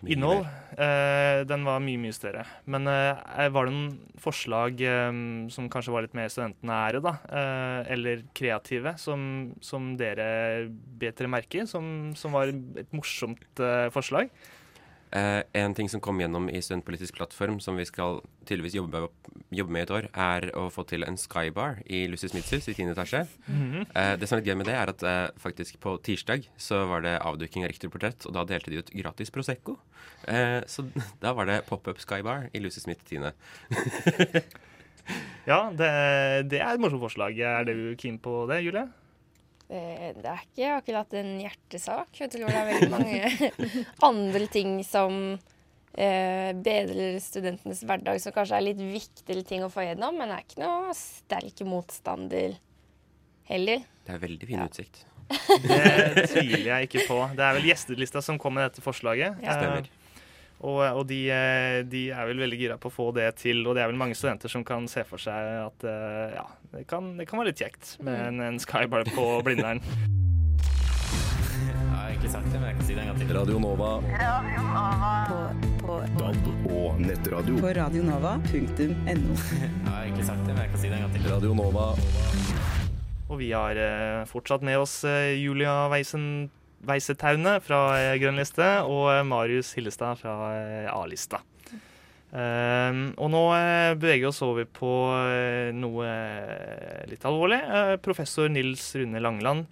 innhold. 0.07 0.47
Eh, 0.79 1.41
den 1.49 1.65
var 1.67 1.81
mye, 1.83 1.99
mye 2.01 2.15
større. 2.15 2.45
Men 2.71 2.87
eh, 2.91 3.49
var 3.55 3.67
det 3.67 3.75
noen 3.75 3.97
forslag 4.23 4.79
eh, 4.85 5.11
som 5.55 5.71
kanskje 5.73 5.95
var 5.95 6.07
litt 6.07 6.15
mer 6.19 6.31
studentnære, 6.33 7.03
da? 7.05 7.17
Eh, 7.27 7.81
eller 7.97 8.23
kreative, 8.37 8.95
som, 9.01 9.51
som 9.65 9.95
dere 9.99 10.69
bet 10.71 11.19
dere 11.19 11.33
merke 11.33 11.63
i? 11.63 11.67
Som, 11.67 12.13
som 12.19 12.37
var 12.37 12.53
et 12.53 12.95
morsomt 12.95 13.65
eh, 13.65 13.89
forslag? 13.95 14.31
Eh, 15.11 15.43
en 15.57 15.75
ting 15.75 15.89
som 15.89 16.03
kom 16.05 16.21
gjennom 16.21 16.51
i 16.53 16.61
Studentpolitisk 16.61 17.17
plattform, 17.17 17.61
som 17.65 17.79
vi 17.81 17.87
skal 17.89 18.21
tydeligvis 18.45 18.77
jobbe, 18.77 19.07
jobbe 19.55 19.73
med 19.73 19.81
i 19.81 19.87
et 19.87 19.95
år, 19.97 20.09
er 20.13 20.49
å 20.59 20.67
få 20.73 20.85
til 20.89 21.07
en 21.07 21.17
skybar 21.17 21.81
i 21.87 22.03
Lucy 22.11 22.29
Smiths 22.29 22.53
hus 22.53 22.69
i 22.69 22.75
10. 22.75 22.93
etasje. 22.93 23.25
Mhm. 23.47 23.87
eh, 23.95 24.17
det 24.21 24.29
som 24.29 24.37
er 24.37 24.43
litt 24.43 24.51
gøy 24.53 24.59
med 24.61 24.69
det, 24.69 24.77
er 24.77 24.93
at 24.93 25.03
eh, 25.03 25.31
faktisk 25.41 25.81
på 25.81 25.97
tirsdag 26.05 26.49
så 26.57 26.85
var 26.91 27.01
det 27.07 27.17
avduking 27.21 27.65
av 27.65 27.73
rektorportrett, 27.73 28.27
og 28.29 28.37
da 28.37 28.45
delte 28.45 28.71
de 28.71 28.83
ut 28.83 28.93
gratis 28.93 29.31
Prosecco. 29.31 29.79
Eh, 30.27 30.61
så 30.67 30.85
da 31.25 31.33
var 31.33 31.47
det 31.47 31.65
pop-up 31.67 31.99
skybar 31.99 32.51
i 32.53 32.61
Lucy 32.61 32.81
Smith 32.81 33.05
10. 33.09 33.33
Ja, 35.49 35.71
det, 35.73 35.87
det 36.53 36.59
er 36.61 36.75
et 36.75 36.81
morsomt 36.83 37.01
forslag. 37.01 37.39
Er 37.41 37.65
du 37.65 37.97
keen 37.97 38.19
på 38.21 38.43
det, 38.51 38.59
Julie? 38.67 38.83
Eh, 39.69 40.13
Det 40.17 40.25
er 40.33 40.43
ikke 40.47 40.71
akkurat 40.79 41.15
en 41.21 41.35
hjertesak. 41.43 42.09
Jeg 42.23 42.31
tror 42.33 42.49
det 42.49 42.57
er 42.57 42.71
veldig 42.73 42.91
mange 42.93 43.53
andre 44.11 44.47
ting 44.53 44.79
som 44.87 45.19
eh, 45.93 46.53
bedrer 46.57 47.19
studentenes 47.21 47.83
hverdag, 47.85 48.21
som 48.25 48.33
kanskje 48.37 48.57
er 48.61 48.67
litt 48.71 48.81
viktigere 48.81 49.45
ting 49.45 49.67
å 49.67 49.71
få 49.73 49.85
gjennom, 49.85 50.17
men 50.17 50.33
det 50.33 50.39
er 50.39 50.47
ikke 50.47 50.63
noe 50.65 50.97
sterk 50.97 51.63
motstander 51.69 52.57
heller. 53.51 53.85
Det 54.09 54.17
er 54.17 54.25
veldig 54.25 54.49
fin 54.49 54.65
utsikt. 54.65 55.05
Det 55.29 56.25
tviler 56.31 56.71
jeg 56.71 56.89
ikke 56.89 57.03
på. 57.09 57.17
Det 57.37 57.45
er 57.45 57.57
vel 57.59 57.67
gjestelista 57.69 58.23
som 58.25 58.39
kom 58.41 58.55
med 58.57 58.65
dette 58.71 58.81
forslaget. 58.85 59.37
Ja. 59.45 59.59
Stemmer. 59.59 59.91
Og 60.59 60.81
og 60.83 61.05
de, 61.07 61.19
eh, 61.31 61.81
de 61.87 62.09
er 62.11 62.27
vel 62.33 62.41
veldig 62.43 62.59
gira 62.59 62.77
på 62.83 62.91
å 62.91 62.95
få 62.95 63.09
det 63.15 63.29
til, 63.39 63.63
og 63.67 63.77
det 63.77 63.85
er 63.85 63.93
vel 63.93 64.01
mange 64.01 64.17
studenter 64.19 64.51
som 64.51 64.65
kan 64.67 64.89
se 64.91 65.05
for 65.07 65.23
seg 65.23 65.51
at 65.63 65.87
eh, 65.87 66.35
ja, 66.35 66.47
det 66.75 66.87
kan, 66.91 67.13
det 67.19 67.29
kan 67.31 67.39
være 67.39 67.53
litt 67.53 67.63
kjekt 67.63 67.95
med 68.03 68.19
en, 68.25 68.43
en 68.43 68.59
skybar 68.63 69.07
på 69.15 69.29
Blindern. 69.47 69.83
Jeg 71.59 71.77
har 71.95 72.11
egentlig 72.11 72.33
sagt 72.33 72.51
det, 72.51 72.59
men 72.59 72.69
jeg 72.73 72.79
kan 72.81 72.89
si 72.89 72.97
det 72.97 73.05
en 73.05 73.11
gang 73.13 73.21
til. 73.21 73.33
Radio 73.39 73.63
Nova. 73.63 73.93
På, 75.85 76.01
DAB 76.19 76.69
og 76.75 77.01
nettradio. 77.05 77.59
på 77.63 77.73
radionova.no. 77.79 79.39
Jeg 79.63 79.73
har 79.87 80.03
egentlig 80.03 80.27
sagt 80.27 80.43
det, 80.43 80.53
men 80.53 80.63
jeg 80.65 80.73
kan 80.75 80.83
si 80.83 80.91
det 80.91 80.99
en 80.99 81.07
gang 81.07 81.15
til. 81.15 81.31
Radio 81.31 81.55
Nova. 81.57 81.87
Og 83.29 83.39
vi 83.41 83.53
har 83.53 83.79
eh, 83.79 84.27
fortsatt 84.29 84.65
med 84.65 84.81
oss 84.81 85.03
Julia 85.39 85.85
Weisen, 85.93 86.49
Weisetaune 86.87 87.57
fra 87.65 87.81
eh, 87.99 88.15
Grønn 88.23 88.39
liste 88.39 88.67
og 88.87 89.09
eh, 89.13 89.25
Marius 89.27 89.73
Hillestad 89.77 90.21
fra 90.21 90.35
eh, 90.55 90.87
A-lista. 90.93 91.41
Eh, 92.29 93.03
og 93.17 93.29
nå 93.33 93.43
beveger 93.99 94.23
vi 94.27 94.31
oss 94.31 94.43
over 94.47 94.69
på 94.69 94.93
noe 95.75 96.09
litt 97.11 97.25
alvorlig. 97.29 97.61
Professor 98.05 98.51
Nils 98.53 98.85
Rune 99.01 99.23
Langeland 99.25 99.67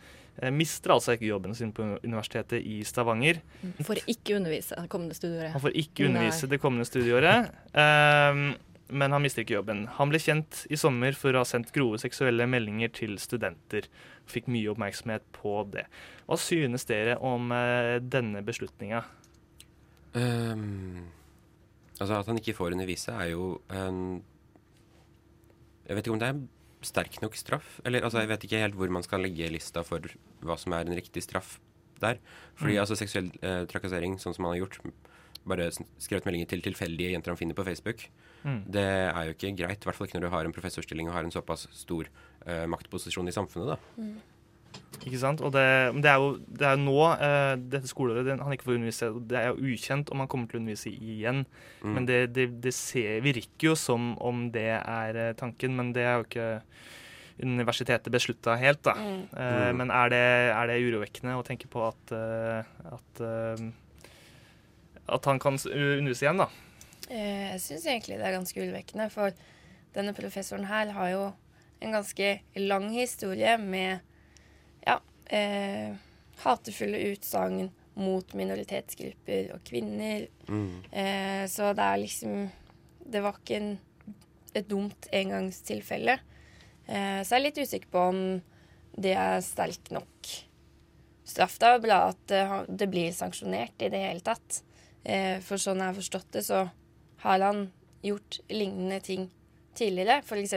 mister 0.52 0.92
altså 0.92 1.14
ikke 1.14 1.30
jobben 1.30 1.54
sin 1.56 1.70
på 1.72 1.84
Universitetet 2.04 2.60
i 2.60 2.82
Stavanger. 2.84 3.38
Får 3.86 4.02
ikke 4.04 4.34
undervise 4.36 4.76
kommende 4.92 5.16
studieåret. 5.16 5.54
Han 5.54 5.62
får 5.64 5.78
ikke 5.80 6.10
undervise 6.10 6.44
Nei. 6.44 6.50
det 6.52 6.58
kommende 6.60 6.84
studieåret. 6.84 7.54
ehm, 7.72 8.42
men 8.88 9.12
han 9.12 9.22
mister 9.24 9.42
ikke 9.42 9.56
jobben. 9.56 9.86
Han 9.98 10.10
ble 10.12 10.20
kjent 10.22 10.64
i 10.70 10.76
sommer 10.78 11.16
for 11.18 11.34
å 11.34 11.42
ha 11.42 11.48
sendt 11.48 11.72
grove 11.74 11.98
seksuelle 11.98 12.46
meldinger 12.46 12.92
til 12.94 13.16
studenter. 13.18 13.88
Fikk 14.30 14.46
mye 14.52 14.70
oppmerksomhet 14.72 15.24
på 15.34 15.58
det. 15.72 15.86
Hva 16.28 16.38
synes 16.38 16.86
dere 16.86 17.16
om 17.18 17.50
eh, 17.54 17.96
denne 18.02 18.42
beslutninga? 18.46 19.02
Um, 20.16 21.08
altså 22.00 22.20
At 22.20 22.30
han 22.30 22.38
ikke 22.40 22.54
får 22.56 22.72
undervise, 22.76 23.12
er 23.12 23.34
jo 23.34 23.58
en 23.68 24.22
Jeg 25.86 25.98
vet 25.98 26.06
ikke 26.06 26.14
om 26.14 26.22
det 26.22 26.30
er 26.32 26.40
sterk 26.86 27.20
nok 27.22 27.36
straff. 27.38 27.80
Eller 27.84 28.02
altså, 28.06 28.22
jeg 28.22 28.30
vet 28.30 28.44
ikke 28.46 28.62
helt 28.62 28.78
hvor 28.78 28.90
man 28.94 29.04
skal 29.06 29.22
legge 29.22 29.50
lista 29.52 29.82
for 29.86 30.02
hva 30.46 30.56
som 30.58 30.74
er 30.74 30.86
en 30.86 30.96
riktig 30.98 31.22
straff 31.26 31.58
der. 32.02 32.18
Fordi 32.58 32.74
Mm. 32.76 32.80
altså 32.82 32.96
seksuell 32.98 33.30
eh, 33.42 33.64
trakassering, 33.70 34.18
sånn 34.18 34.34
som 34.34 34.44
han 34.44 34.54
har 34.56 34.66
gjort, 34.66 34.80
bare 35.48 35.70
skrevet 35.72 36.26
meldinger 36.28 36.50
til 36.52 36.62
tilfeldige 36.64 37.12
jenter 37.14 37.32
han 37.34 37.40
finner 37.40 37.58
på 37.58 37.66
Facebook, 37.66 38.08
Mm. 38.46 38.60
det 38.70 38.82
er 38.86 39.24
jo 39.26 39.32
ikke 39.34 39.56
greit. 39.58 39.82
I 39.82 39.88
hvert 39.88 39.96
fall 39.96 40.06
ikke 40.06 40.20
når 40.20 40.28
du 40.28 40.34
har 40.36 40.46
en 40.46 40.52
professorstilling 40.54 41.08
og 41.08 41.14
har 41.16 41.24
en 41.26 41.32
såpass 41.34 41.64
stor 41.74 42.06
uh, 42.46 42.66
maktposisjon 42.70 43.26
i 43.26 43.34
samfunnet. 43.34 43.74
da. 43.74 44.04
Ikke 45.06 45.18
sant? 45.18 45.40
Og 45.42 45.50
det, 45.54 45.64
det 46.04 46.10
er 46.12 46.20
jo 46.22 46.28
det 46.46 46.66
er 46.68 46.76
jo 46.76 46.84
nå, 46.84 47.00
uh, 47.18 47.54
dette 47.58 47.90
skoleåret, 47.90 48.26
det, 48.28 48.36
han 48.38 48.54
ikke 48.54 48.68
får 48.68 48.76
undervise, 48.78 49.08
det 49.26 49.38
er 49.40 49.48
jo 49.50 49.72
ukjent 49.72 50.12
om 50.14 50.22
han 50.22 50.28
kommer 50.30 50.46
til 50.50 50.60
å 50.60 50.62
undervise 50.62 50.92
igjen. 50.94 51.42
Mm. 51.82 51.96
Men 51.96 52.06
det, 52.06 52.20
det, 52.36 52.46
det 52.62 52.74
ser, 52.76 53.18
virker 53.24 53.72
jo 53.72 53.74
som 53.74 54.12
om 54.22 54.46
det 54.54 54.68
er 54.78 55.18
eh, 55.24 55.32
tanken, 55.40 55.74
men 55.74 55.90
det 55.96 56.04
er 56.06 56.20
jo 56.20 56.28
ikke 56.28 56.46
universitetet 57.42 58.12
beslutta 58.14 58.54
helt, 58.60 58.84
da. 58.86 58.94
Mm. 58.94 59.24
Uh, 59.32 59.56
Mm. 59.66 59.82
Men 59.82 59.90
er 59.90 60.14
det, 60.14 60.22
er 60.54 60.70
det 60.70 60.78
urovekkende 60.86 61.34
å 61.34 61.44
tenke 61.44 61.66
på 61.72 61.82
at, 61.88 62.14
at, 62.94 63.24
at 65.08 65.28
han 65.28 65.40
kan 65.42 65.58
undervise 65.58 66.26
igjen, 66.26 66.42
da? 66.42 66.48
Eh, 67.08 67.52
Jeg 67.54 67.62
syns 67.62 67.86
egentlig 67.86 68.18
det 68.18 68.26
er 68.26 68.36
ganske 68.38 68.62
urovekkende, 68.62 69.08
for 69.14 69.36
denne 69.96 70.14
professoren 70.16 70.66
her 70.68 70.92
har 70.96 71.10
jo 71.12 71.24
en 71.80 71.92
ganske 71.92 72.40
lang 72.56 72.88
historie 72.94 73.56
med 73.60 74.00
ja, 74.86 74.98
eh, 75.30 75.94
hatefulle 76.42 77.00
utsagn 77.12 77.70
mot 77.96 78.34
minoritetsgrupper 78.36 79.52
og 79.54 79.64
kvinner. 79.64 80.26
Mm. 80.48 80.82
Eh, 80.92 81.44
så 81.48 81.72
det 81.76 81.84
er 81.84 82.02
liksom 82.02 82.50
Det 83.06 83.20
var 83.22 83.36
ikke 83.38 83.56
en, 83.60 83.78
et 84.52 84.66
dumt 84.66 85.06
engangstilfelle. 85.14 86.18
Eh, 86.88 87.20
så 87.22 87.36
jeg 87.36 87.38
er 87.38 87.44
litt 87.44 87.60
usikker 87.62 87.92
på 87.92 88.00
om 88.02 88.18
det 88.98 89.12
er 89.14 89.38
sterk 89.46 89.92
nok 89.94 90.30
straff. 91.22 91.54
Det 91.62 91.68
er 91.68 91.84
bra 91.84 91.98
at 92.08 92.24
det, 92.26 92.40
det 92.66 92.88
blir 92.90 93.14
sanksjonert 93.14 93.78
i 93.78 93.90
det 93.92 94.00
hele 94.02 94.24
tatt. 94.26 94.64
Eh, 95.06 95.38
for 95.44 95.60
sånn 95.62 95.78
jeg 95.82 95.92
har 95.92 95.98
forstått 95.98 96.32
det, 96.34 96.42
så 96.48 96.64
har 97.22 97.44
han 97.46 97.68
gjort 98.02 98.40
lignende 98.50 98.98
ting 99.04 99.28
tidligere. 99.78 100.20
F.eks. 100.24 100.56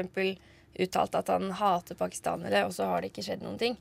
uttalt 0.80 1.18
at 1.20 1.30
han 1.34 1.52
hater 1.60 1.98
pakistanere, 2.00 2.66
og 2.66 2.74
så 2.74 2.90
har 2.90 3.02
det 3.04 3.12
ikke 3.12 3.26
skjedd 3.28 3.46
noen 3.46 3.60
ting. 3.62 3.78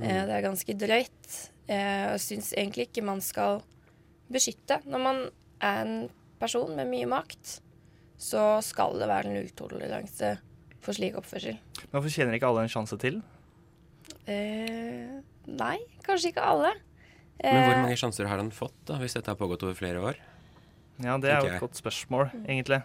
Eh, 0.00 0.22
det 0.28 0.32
er 0.38 0.44
ganske 0.44 0.76
drøyt. 0.78 1.30
Eh, 1.66 2.12
og 2.12 2.20
syns 2.22 2.52
egentlig 2.54 2.88
ikke 2.88 3.04
man 3.04 3.20
skal 3.24 3.60
beskytte 4.30 4.80
når 4.86 5.02
man 5.02 5.22
er 5.64 5.80
en 5.82 5.96
person 6.40 6.72
med 6.76 6.88
mye 6.90 7.08
makt. 7.10 7.60
så 8.16 8.62
skal 8.64 8.94
det 8.96 9.10
være 9.10 9.28
nulltoleranse 9.28 10.38
for 10.80 10.96
slik 10.96 11.18
oppførsel. 11.20 11.58
Men 11.82 11.90
Hvorfor 11.92 12.14
tjener 12.14 12.38
ikke 12.38 12.48
alle 12.48 12.62
en 12.64 12.72
sjanse 12.72 12.96
til? 12.96 13.18
Eh, 14.24 15.18
nei, 15.46 15.76
kanskje 16.06 16.30
ikke 16.32 16.46
alle. 16.48 16.70
Men 17.42 17.62
hvor 17.62 17.74
Eh, 17.76 17.82
mange 17.84 17.98
sjanser 18.00 18.28
har 18.30 18.40
han 18.40 18.50
fått, 18.54 18.76
da, 18.88 18.98
hvis 19.00 19.16
dette 19.16 19.30
har 19.32 19.38
pågått 19.38 19.64
over 19.66 19.76
flere 19.76 20.00
år? 20.00 20.20
Ja, 21.04 21.18
det 21.20 21.30
er 21.30 21.42
jo 21.44 21.52
et 21.52 21.60
godt 21.60 21.76
spørsmål, 21.76 22.30
egentlig. 22.46 22.80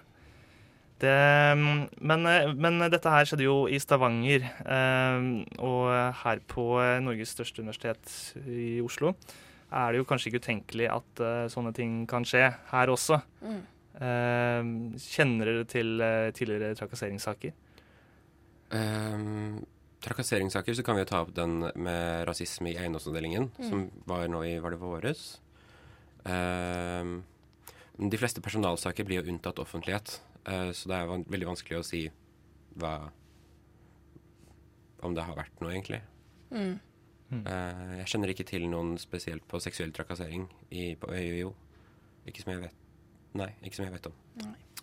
Det, 1.02 1.14
men, 1.58 2.26
eh, 2.30 2.52
men 2.54 2.84
dette 2.92 3.10
her 3.10 3.26
skjedde 3.26 3.48
jo 3.48 3.64
i 3.72 3.80
Stavanger, 3.82 4.44
eh, 4.62 5.30
og 5.64 5.88
her 6.22 6.44
på 6.52 6.66
Norges 7.02 7.34
største 7.34 7.64
universitet 7.64 8.36
i 8.46 8.82
Oslo 8.84 9.16
er 9.72 9.94
det 9.94 10.02
jo 10.02 10.06
kanskje 10.06 10.28
ikke 10.28 10.42
utenkelig 10.44 10.90
at 10.92 11.22
sånne 11.48 11.72
ting 11.74 12.02
kan 12.06 12.26
skje 12.28 12.50
her 12.74 12.92
også. 12.92 13.22
Mm. 13.40 13.62
Eh, 14.04 14.72
kjenner 15.00 15.48
dere 15.48 15.68
til 15.72 16.04
tidligere 16.36 16.76
trakasseringssaker? 16.76 17.56
Um, 18.72 19.64
trakasseringssaker 20.02 20.74
så 20.78 20.84
kan 20.86 20.98
vi 20.98 21.04
jo 21.04 21.10
ta 21.12 21.22
opp 21.24 21.34
den 21.38 21.60
med 21.76 22.26
rasisme 22.28 22.72
i 22.72 22.78
eiendomsavdelingen, 22.78 23.50
Mm. 23.58 23.70
som 23.70 23.92
var 24.06 24.28
nå 24.28 24.44
i 24.46 24.60
Var 24.60 24.72
det 24.72 24.80
våres? 24.82 25.40
Uh, 26.26 27.22
de 27.98 28.18
fleste 28.18 28.42
personalsaker 28.42 29.04
blir 29.06 29.22
jo 29.24 29.32
unntatt 29.32 29.60
offentlighet, 29.60 30.20
uh, 30.48 30.72
så 30.72 30.88
det 30.90 30.98
er 30.98 31.08
van 31.10 31.26
veldig 31.26 31.48
vanskelig 31.54 31.80
å 31.80 31.86
si 31.86 32.10
hva 32.78 33.12
Om 35.02 35.16
det 35.16 35.24
har 35.26 35.34
vært 35.36 35.62
noe, 35.62 35.72
egentlig. 35.74 36.02
Mm. 36.52 36.80
Uh, 37.32 37.98
jeg 37.98 38.08
kjenner 38.12 38.30
ikke 38.30 38.46
til 38.46 38.68
noen 38.70 38.98
spesielt 39.02 39.42
på 39.48 39.58
seksuell 39.64 39.92
trakassering 39.96 40.44
i, 40.70 40.94
på 41.00 41.08
UiO. 41.10 41.56
Ikke 42.28 42.44
som 42.44 42.52
jeg 42.54 42.62
vet 42.68 42.78
Nei, 43.34 43.48
ikke 43.64 43.76
som 43.80 43.86
jeg 43.86 43.94
vet 43.94 44.08
om. 44.10 44.14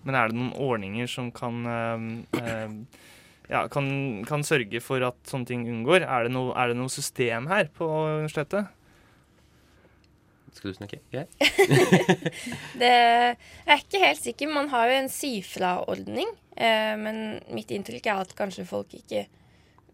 Men 0.08 0.14
er 0.16 0.30
det 0.30 0.38
noen 0.38 0.54
ordninger 0.56 1.06
som 1.06 1.28
kan, 1.30 1.66
uh, 1.68 2.72
ja, 3.48 3.62
kan, 3.72 3.88
kan 4.28 4.42
sørge 4.44 4.80
for 4.84 5.02
at 5.06 5.16
sånne 5.28 5.48
ting 5.48 5.62
unngår? 5.68 6.04
Er 6.04 6.26
det 6.28 6.32
noe, 6.34 6.52
er 6.58 6.72
det 6.72 6.76
noe 6.80 6.92
system 6.92 7.46
her 7.50 7.70
på 7.74 7.86
universitetet? 7.88 8.68
Skal 10.58 10.72
du 10.72 10.76
snakke? 10.78 10.98
Jeg? 11.14 11.28
Det 12.80 12.88
jeg 12.90 13.36
er 13.70 13.82
ikke 13.82 14.00
helt 14.02 14.22
sikker. 14.24 14.50
Man 14.50 14.70
har 14.72 14.88
jo 14.90 14.96
en 15.04 15.10
si 15.12 15.32
fra-ordning. 15.46 16.30
Eh, 16.58 16.94
men 16.98 17.20
mitt 17.54 17.70
inntrykk 17.74 18.08
er 18.10 18.24
at 18.24 18.34
kanskje 18.38 18.66
folk 18.66 18.96
ikke 18.98 19.26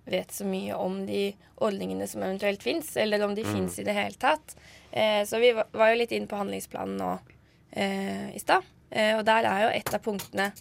vet 0.08 0.32
så 0.32 0.44
mye 0.48 0.76
om 0.76 1.02
de 1.08 1.26
ordningene 1.64 2.06
som 2.08 2.22
eventuelt 2.24 2.64
fins, 2.64 2.90
eller 3.00 3.22
om 3.24 3.34
de 3.36 3.44
Mm. 3.44 3.52
fins 3.52 3.78
i 3.80 3.84
det 3.84 3.94
hele 3.96 4.16
tatt. 4.20 4.54
Eh, 4.92 5.24
så 5.28 5.40
vi 5.40 5.52
var, 5.52 5.68
jo 5.90 5.98
litt 6.00 6.12
inne 6.12 6.28
på 6.28 6.36
handlingsplanen 6.40 6.96
nå 7.00 7.12
eh, 7.76 8.30
i 8.36 8.40
stad. 8.40 8.64
Eh, 8.90 9.16
og 9.18 9.24
der 9.26 9.44
er 9.48 9.62
jo 9.64 9.70
et 9.78 9.94
av 9.94 10.00
punktene 10.04 10.52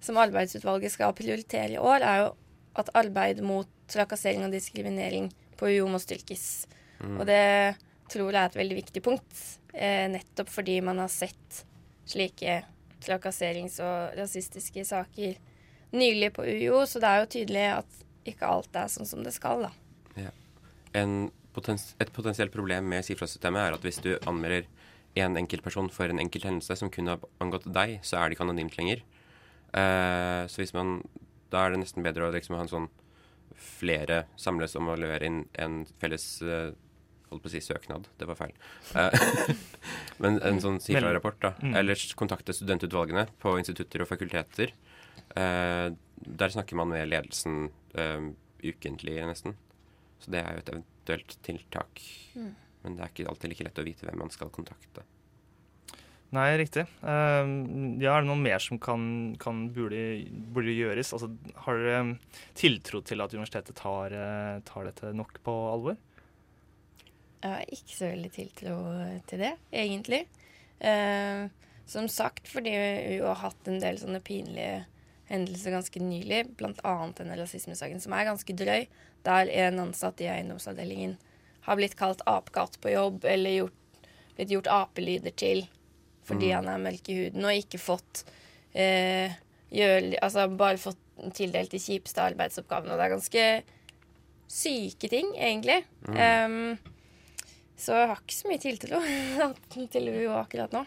som 0.00 0.18
arbeidsutvalget 0.20 0.92
skal 0.94 1.14
prioritere 1.16 1.76
i 1.76 1.80
år, 1.80 2.04
er 2.04 2.22
jo 2.24 2.30
at 2.76 2.92
arbeid 2.98 3.40
mot 3.44 3.68
trakassering 3.90 4.44
og 4.46 4.54
diskriminering 4.54 5.30
på 5.56 5.70
UiO 5.70 5.88
må 5.90 6.00
styrkes. 6.02 6.66
Mm. 7.00 7.20
Og 7.20 7.26
det 7.28 7.42
tror 8.12 8.30
jeg 8.30 8.40
er 8.40 8.50
et 8.50 8.60
veldig 8.60 8.78
viktig 8.82 9.02
punkt, 9.02 9.42
eh, 9.74 10.06
nettopp 10.12 10.50
fordi 10.52 10.80
man 10.84 11.00
har 11.02 11.10
sett 11.12 11.64
slike 12.06 12.60
trakasserings- 13.02 13.80
og 13.82 14.16
rasistiske 14.18 14.84
saker 14.86 15.36
nylig 15.96 16.32
på 16.36 16.44
UiO, 16.44 16.84
så 16.86 17.00
det 17.02 17.10
er 17.10 17.22
jo 17.22 17.32
tydelig 17.32 17.66
at 17.78 18.04
ikke 18.26 18.48
alt 18.50 18.76
er 18.76 18.90
sånn 18.90 19.08
som 19.08 19.22
det 19.24 19.34
skal, 19.34 19.68
da. 19.68 19.72
Ja. 20.26 20.32
En 20.98 21.30
potens 21.56 21.94
et 22.02 22.12
potensielt 22.12 22.52
problem 22.52 22.88
med 22.90 23.04
SIFRA-systemet 23.06 23.62
er 23.62 23.76
at 23.76 23.84
hvis 23.86 24.02
du 24.04 24.16
anmelder 24.28 24.66
én 25.16 25.38
enkeltperson 25.40 25.88
for 25.92 26.10
en 26.12 26.20
enkelt 26.20 26.44
hendelse 26.44 26.76
som 26.76 26.90
kun 26.92 27.08
har 27.08 27.22
angått 27.40 27.64
deg, 27.72 27.98
så 28.04 28.18
er 28.18 28.28
det 28.28 28.36
ikke 28.36 28.44
anonymt 28.44 28.76
lenger. 28.76 29.02
Eh, 29.72 30.42
så 30.48 30.62
hvis 30.62 30.74
man 30.76 31.00
Da 31.50 31.64
er 31.64 31.74
det 31.74 31.80
nesten 31.82 32.04
bedre 32.06 32.26
å 32.26 32.32
liksom 32.34 32.56
ha 32.56 32.62
en 32.64 32.70
sånn 32.70 32.88
flere 33.56 34.24
samles 34.40 34.74
om 34.78 34.88
å 34.90 34.96
levere 34.98 35.28
inn 35.28 35.44
en 35.62 35.84
felles 36.00 36.24
eh, 36.42 36.72
Holdt 37.26 37.42
på 37.42 37.50
å 37.50 37.52
si 37.56 37.60
søknad, 37.64 38.04
det 38.20 38.26
var 38.28 38.36
feil. 38.38 38.52
Eh, 38.94 39.54
men 40.22 40.36
en 40.46 40.60
sånn 40.62 40.76
SIFA-rapport, 40.78 41.40
da. 41.42 41.50
Mm. 41.58 41.72
Eller 41.80 42.02
kontakte 42.14 42.54
studentutvalgene 42.54 43.24
på 43.42 43.56
institutter 43.58 44.04
og 44.04 44.10
fakulteter. 44.12 44.70
Eh, 45.34 45.88
der 46.16 46.54
snakker 46.54 46.78
man 46.78 46.92
med 46.92 47.08
ledelsen 47.10 47.72
eh, 47.98 48.28
ukentlig, 48.62 49.18
nesten. 49.26 49.56
Så 50.22 50.30
det 50.36 50.44
er 50.44 50.54
jo 50.54 50.62
et 50.62 50.72
eventuelt 50.76 51.36
tiltak. 51.48 52.04
Mm. 52.38 52.52
Men 52.84 52.96
det 53.00 53.02
er 53.02 53.12
ikke 53.12 53.28
alltid 53.32 53.52
like 53.52 53.66
lett 53.66 53.82
å 53.82 53.88
vite 53.90 54.06
hvem 54.06 54.22
man 54.22 54.30
skal 54.30 54.54
kontakte. 54.54 55.02
Nei, 56.34 56.48
riktig. 56.58 56.82
Uh, 57.04 57.46
ja, 58.02 58.16
er 58.16 58.24
det 58.24 58.28
noe 58.28 58.40
mer 58.40 58.62
som 58.62 58.80
kan, 58.82 59.36
kan 59.40 59.66
burde, 59.74 60.00
burde 60.54 60.74
gjøres? 60.74 61.12
Altså, 61.14 61.30
har 61.62 61.78
dere 61.78 62.00
um, 62.02 62.10
tiltro 62.58 63.00
til 63.06 63.22
at 63.22 63.36
universitetet 63.36 63.78
tar, 63.78 64.14
eh, 64.16 64.56
tar 64.66 64.88
dette 64.88 65.12
nok 65.14 65.38
på 65.46 65.54
alvor? 65.70 66.00
Jeg 67.44 67.52
har 67.52 67.70
ikke 67.70 67.94
så 67.94 68.10
veldig 68.10 68.32
tiltro 68.34 68.74
til 69.30 69.44
det, 69.44 69.52
egentlig. 69.84 70.24
Uh, 70.82 71.46
som 71.86 72.10
sagt, 72.10 72.50
fordi 72.50 72.74
vi 72.74 73.20
har 73.22 73.38
hatt 73.44 73.70
en 73.70 73.78
del 73.80 74.00
sånne 74.00 74.18
pinlige 74.26 74.82
hendelser 75.30 75.74
ganske 75.74 76.02
nylig, 76.02 76.42
bl.a. 76.58 76.96
denne 77.18 77.38
rasismesaken, 77.38 78.02
som 78.02 78.14
er 78.14 78.26
ganske 78.28 78.58
drøy, 78.58 78.88
der 79.26 79.50
en 79.62 79.80
ansatt 79.86 80.20
i 80.22 80.28
eiendomsavdelingen 80.30 81.16
har 81.66 81.78
blitt 81.78 81.96
kalt 81.98 82.22
apekatt 82.30 82.78
på 82.82 82.92
jobb, 82.94 83.24
eller 83.26 83.56
gjort, 83.60 84.04
blitt 84.36 84.52
gjort 84.54 84.70
apelyder 84.70 85.34
til 85.38 85.64
fordi 86.26 86.50
Mm. 86.50 86.56
han 86.58 86.68
er 86.72 86.84
mørk 86.84 87.08
i 87.08 87.16
huden, 87.20 87.44
og 87.46 87.54
ikke 87.62 87.78
fått 87.80 88.24
eh, 88.74 89.32
gjøre, 89.72 90.18
altså 90.22 90.48
bare 90.52 90.80
fått 90.82 90.98
tildelt 91.34 91.70
de 91.72 91.78
kjipeste 91.80 92.20
arbeidsoppgavene. 92.20 92.92
Og 92.92 92.98
det 92.98 93.06
er 93.06 93.14
ganske 93.14 93.44
syke 94.52 95.08
ting, 95.10 95.32
egentlig. 95.38 95.80
Mm. 96.06 96.18
Um, 96.18 96.78
så 97.76 97.96
jeg 97.96 98.08
har 98.10 98.20
ikke 98.20 98.36
så 98.36 98.50
mye 98.50 98.62
tiltro 98.62 99.00
til 99.94 100.10
UiO 100.12 100.36
akkurat 100.38 100.72
nå. 100.76 100.84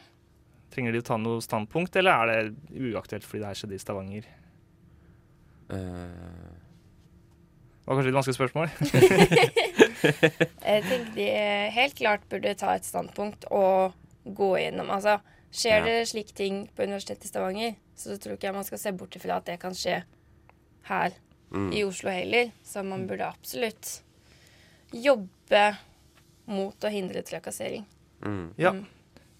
Trenger 0.73 0.93
de 0.93 1.02
å 1.02 1.08
ta 1.08 1.17
noe 1.17 1.41
standpunkt, 1.41 1.95
eller 1.97 2.12
er 2.13 2.49
det 2.52 2.91
uaktuelt 2.93 3.25
fordi 3.25 3.41
det 3.41 3.49
her 3.49 3.58
skjedde 3.58 3.78
i 3.80 3.82
Stavanger? 3.82 4.30
Uh... 5.69 6.58
Det 7.80 7.89
var 7.89 7.97
kanskje 7.97 8.12
et 8.12 8.17
vanskelig 8.19 8.38
spørsmål? 8.38 8.67
Jeg 10.69 10.84
tenker 10.86 11.15
de 11.15 11.28
helt 11.73 11.95
klart 11.97 12.28
burde 12.30 12.54
ta 12.60 12.75
et 12.78 12.86
standpunkt 12.86 13.47
og 13.49 13.95
gå 14.25 14.58
gjennom. 14.60 14.89
Altså, 14.89 15.19
skjer 15.51 15.79
Ja. 15.79 15.86
det 15.86 16.08
slike 16.08 16.34
ting 16.36 16.67
på 16.75 16.84
Universitetet 16.84 17.25
i 17.25 17.27
Stavanger, 17.27 17.75
så 17.95 18.17
tror 18.17 18.34
ikke 18.38 18.47
jeg 18.47 18.53
man 18.53 18.63
skal 18.63 18.77
se 18.77 18.91
bort 18.91 19.15
ifra 19.15 19.38
at 19.38 19.45
det 19.45 19.60
kan 19.60 19.71
skje 19.73 20.03
her 20.84 21.12
Mm. 21.51 21.71
i 21.73 21.84
Oslo 21.84 22.10
heller. 22.12 22.51
Så 22.63 22.84
man 22.86 23.08
burde 23.08 23.25
absolutt 23.25 24.03
jobbe 24.93 25.77
mot 26.45 26.79
å 26.86 26.89
hindre 26.93 27.23
trakassering. 27.25 27.86
Ja, 28.58 28.73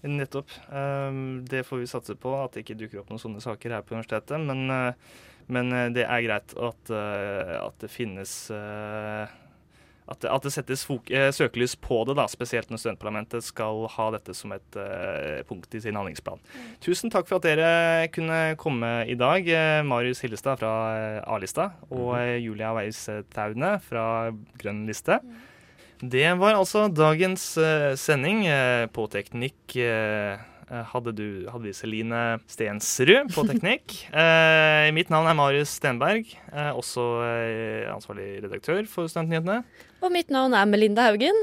nettopp. 0.02 0.50
Um, 0.72 1.44
det 1.44 1.64
får 1.66 1.78
vi 1.82 1.86
satse 1.86 2.16
på, 2.16 2.32
at 2.44 2.52
det 2.52 2.64
ikke 2.64 2.78
dukker 2.78 3.00
opp 3.02 3.10
noen 3.10 3.20
sånne 3.20 3.42
saker 3.44 3.70
her 3.70 3.82
på 3.82 3.94
universitetet. 3.94 4.40
Men, 4.40 4.70
uh, 4.70 4.92
men 5.48 5.72
uh, 5.72 5.88
det 5.92 6.06
er 6.06 6.22
greit 6.24 6.54
at, 6.56 6.90
uh, 6.90 7.66
at 7.66 7.78
det 7.78 7.90
finnes 7.90 8.32
uh, 8.50 9.26
at, 10.10 10.24
at 10.26 10.46
det 10.46 10.52
settes 10.54 10.84
eh, 11.10 11.28
søkelys 11.34 11.76
på 11.78 12.02
det, 12.08 12.16
da, 12.18 12.26
spesielt 12.30 12.70
når 12.70 12.82
studentparlamentet 12.82 13.46
skal 13.46 13.84
ha 13.94 14.08
dette 14.16 14.34
som 14.36 14.52
et 14.56 14.78
uh, 14.78 15.42
punkt 15.48 15.74
i 15.76 15.82
sin 15.82 15.96
handlingsplan. 15.98 16.42
Tusen 16.82 17.12
takk 17.12 17.28
for 17.28 17.38
at 17.38 17.46
dere 17.46 18.08
kunne 18.14 18.56
komme 18.60 18.90
i 19.06 19.16
dag. 19.18 19.46
eh, 19.46 19.82
Marius 19.86 20.24
Hillestad 20.24 20.60
fra 20.60 20.72
A-lista 21.22 21.70
og 21.90 22.16
eh, 22.18 22.40
Julia 22.42 22.74
Weiss 22.76 23.06
Taune 23.34 23.76
fra 23.86 24.04
Grønn 24.60 24.84
liste. 24.88 25.20
Det 26.00 26.24
var 26.40 26.56
altså 26.56 26.86
dagens 26.88 27.44
uh, 27.60 27.92
sending. 28.00 28.46
Uh, 28.48 28.88
på 28.90 29.04
teknikk 29.12 29.76
hadde, 30.70 31.12
du, 31.16 31.26
hadde 31.50 31.66
vi 31.66 31.74
Celine 31.76 32.22
Stensrud 32.50 33.32
på 33.34 33.46
teknikk. 33.50 33.96
Eh, 34.20 34.88
mitt 34.94 35.10
navn 35.12 35.28
er 35.28 35.36
Marius 35.36 35.76
Stenberg, 35.78 36.28
eh, 36.52 36.70
også 36.76 37.04
eh, 37.24 37.88
ansvarlig 37.92 38.40
redaktør 38.44 38.82
for 38.90 39.10
Studentnyhetene. 39.10 39.60
Og 40.00 40.12
mitt 40.14 40.32
navn 40.32 40.54
er 40.56 40.68
Melinda 40.68 41.06
Haugen. 41.08 41.36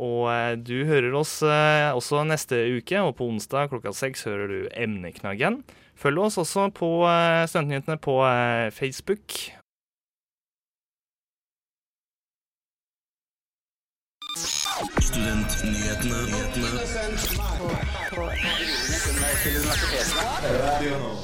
Og 0.00 0.30
eh, 0.32 0.54
du 0.56 0.84
hører 0.88 1.14
oss 1.18 1.38
eh, 1.44 1.90
også 1.92 2.24
neste 2.28 2.56
uke, 2.78 3.02
og 3.04 3.14
på 3.18 3.28
onsdag 3.28 3.70
klokka 3.72 3.92
seks 3.96 4.24
hører 4.28 4.48
du 4.48 4.60
Emneknaggen. 4.72 5.60
Følg 6.00 6.22
oss 6.24 6.40
også 6.40 6.70
på 6.72 6.88
eh, 7.04 7.44
Studentnyhetene 7.50 7.98
på 8.00 8.16
eh, 8.24 8.70
Facebook. 8.72 9.36
Studentnyhetene. 15.10 16.49
Radio 19.42 20.98
Nova. 20.98 21.19